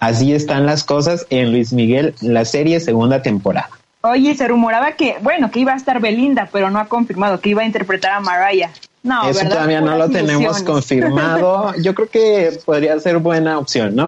[0.00, 3.70] Así están las cosas en Luis Miguel, la serie segunda temporada.
[4.00, 7.50] Oye, se rumoraba que, bueno, que iba a estar Belinda, pero no ha confirmado que
[7.50, 8.70] iba a interpretar a Mariah.
[9.04, 9.50] No, Eso ¿verdad?
[9.50, 11.72] todavía no lo tenemos confirmado.
[11.82, 14.06] Yo creo que podría ser buena opción, ¿no?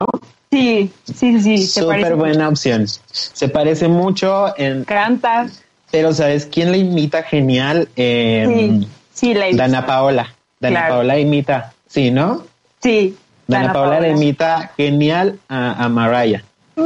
[0.55, 2.87] Sí, sí, sí, Súper buena opción.
[3.11, 4.85] Se parece mucho en...
[4.85, 5.49] Canta.
[5.91, 7.89] Pero ¿sabes quién le imita genial?
[7.97, 9.63] Eh, Sí, sí, la visto.
[9.63, 10.35] Dana Paola.
[10.61, 10.95] Dana Claro.
[10.95, 12.45] Paola imita, sí, ¿no?
[12.81, 13.17] Sí.
[13.49, 16.43] Dana, Paola, le imita genial a, a Mariah.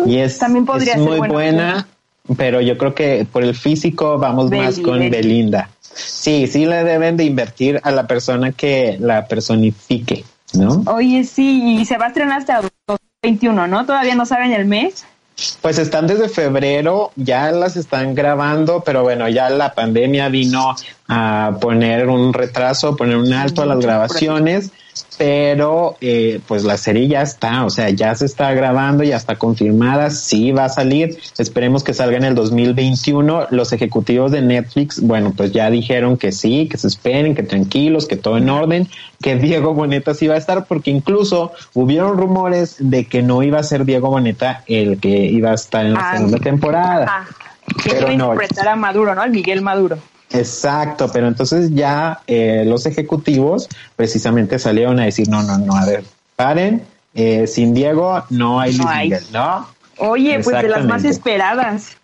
[0.07, 1.89] Y es, También podría es ser muy buena buena,
[2.37, 5.11] pero yo creo que por el físico vamos más con Beli.
[5.11, 5.71] Belinda.
[5.83, 10.83] Sí, sí le deben de invertir a la persona que la personifique, ¿no?
[10.87, 12.61] Oye, sí, y se va a estrenar hasta
[13.23, 13.85] 2021, ¿no?
[13.85, 15.05] Todavía no saben el mes.
[15.61, 20.77] Pues están desde febrero, ya las están grabando, pero bueno, ya la pandemia vino
[21.09, 24.71] a poner un retraso, poner un alto a las grabaciones,
[25.17, 29.37] pero eh, pues la serie ya está, o sea, ya se está grabando, ya está
[29.37, 33.49] confirmada, sí va a salir, esperemos que salga en el 2021.
[33.51, 38.07] Los ejecutivos de Netflix, bueno, pues ya dijeron que sí, que se esperen, que tranquilos,
[38.07, 38.89] que todo en orden,
[39.23, 43.59] que Diego Boneta sí va a estar, porque incluso hubieron rumores de que no iba
[43.59, 47.07] a ser Diego Boneta el que iba a estar en la Ah, segunda temporada.
[47.09, 47.25] Ah,
[47.83, 48.33] que Pero iba a no.
[48.35, 49.23] interpretar a Maduro, ¿no?
[49.23, 49.99] Al Miguel Maduro.
[50.31, 55.87] Exacto, pero entonces ya eh, los ejecutivos precisamente salieron a decir, no, no, no, a
[55.87, 56.05] ver,
[56.37, 56.83] paren,
[57.15, 59.09] eh, sin Diego no hay No Luis hay.
[59.09, 59.69] Miguel, ¿no?
[59.99, 61.97] Oye, pues de las más esperadas.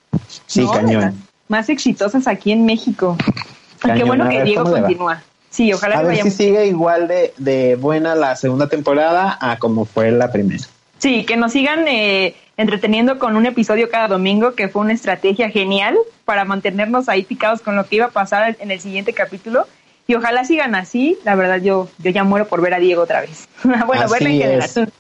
[0.47, 0.73] Sí, ¿no?
[0.73, 1.01] De cañón.
[1.01, 1.15] las
[1.49, 3.17] Más exitosas aquí en México.
[3.19, 5.23] Y qué Cañón, bueno que Diego continúa.
[5.51, 9.85] Sí, ojalá A ver si sigue igual de, de buena la segunda temporada a como
[9.85, 10.65] fue la primera.
[10.99, 15.51] Sí, que nos sigan eh, entreteniendo con un episodio cada domingo, que fue una estrategia
[15.51, 19.67] genial para mantenernos ahí picados con lo que iba a pasar en el siguiente capítulo.
[20.07, 21.17] Y ojalá sigan así.
[21.25, 23.49] La verdad, yo, yo ya muero por ver a Diego otra vez.
[23.87, 24.93] bueno, Así verla en general.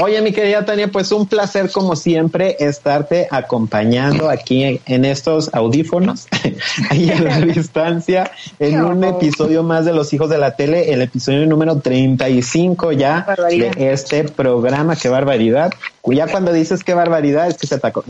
[0.00, 6.26] Oye, mi querida Tania, pues un placer como siempre estarte acompañando aquí en estos audífonos,
[6.90, 11.02] ahí a la distancia, en un episodio más de Los Hijos de la Tele, el
[11.02, 15.72] episodio número 35 ya de este programa, qué barbaridad.
[16.06, 18.04] Ya cuando dices qué barbaridad es que se te, aco-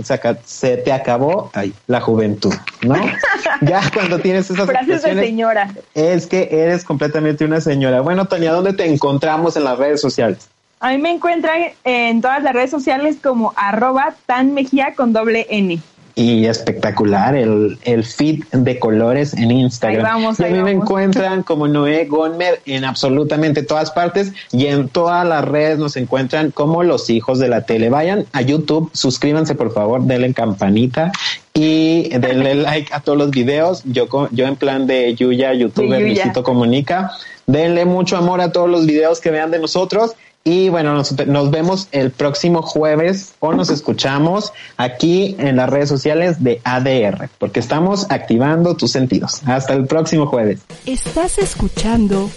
[0.45, 2.95] se te acabó ay, la juventud, ¿no?
[3.63, 5.75] ya cuando tienes esas Frases de señora.
[5.95, 8.01] es que eres completamente una señora.
[8.01, 10.49] Bueno, Tania, ¿dónde te encontramos en las redes sociales?
[10.79, 15.47] A mí me encuentran en todas las redes sociales como arroba tan mejía con doble
[15.51, 15.79] N.
[16.15, 20.05] y espectacular el, el feed de colores en Instagram.
[20.05, 24.89] Ahí vamos, y a me encuentran como Noé Gonmer en absolutamente todas partes y en
[24.89, 27.91] todas las redes nos encuentran como los hijos de la tele.
[27.91, 31.13] Vayan a YouTube, suscríbanse por favor, denle campanita
[31.55, 33.83] y denle like a todos los videos.
[33.85, 36.01] Yo, yo en plan de Yuya, youtuber.
[36.01, 37.13] Luisito Comunica.
[37.47, 41.51] Denle mucho amor a todos los videos que vean de nosotros Y bueno, nos, nos,
[41.51, 47.61] vemos el próximo jueves o nos escuchamos aquí en las redes sociales de ADR, porque
[47.61, 49.43] estamos activando tus sentidos.
[49.45, 50.61] Hasta el próximo jueves.
[50.87, 52.31] Estás escuchando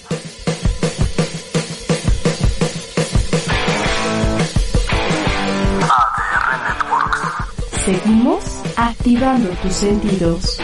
[5.79, 7.85] ADR Networks.
[7.85, 8.43] Seguimos
[8.75, 10.59] activando tus sentidos.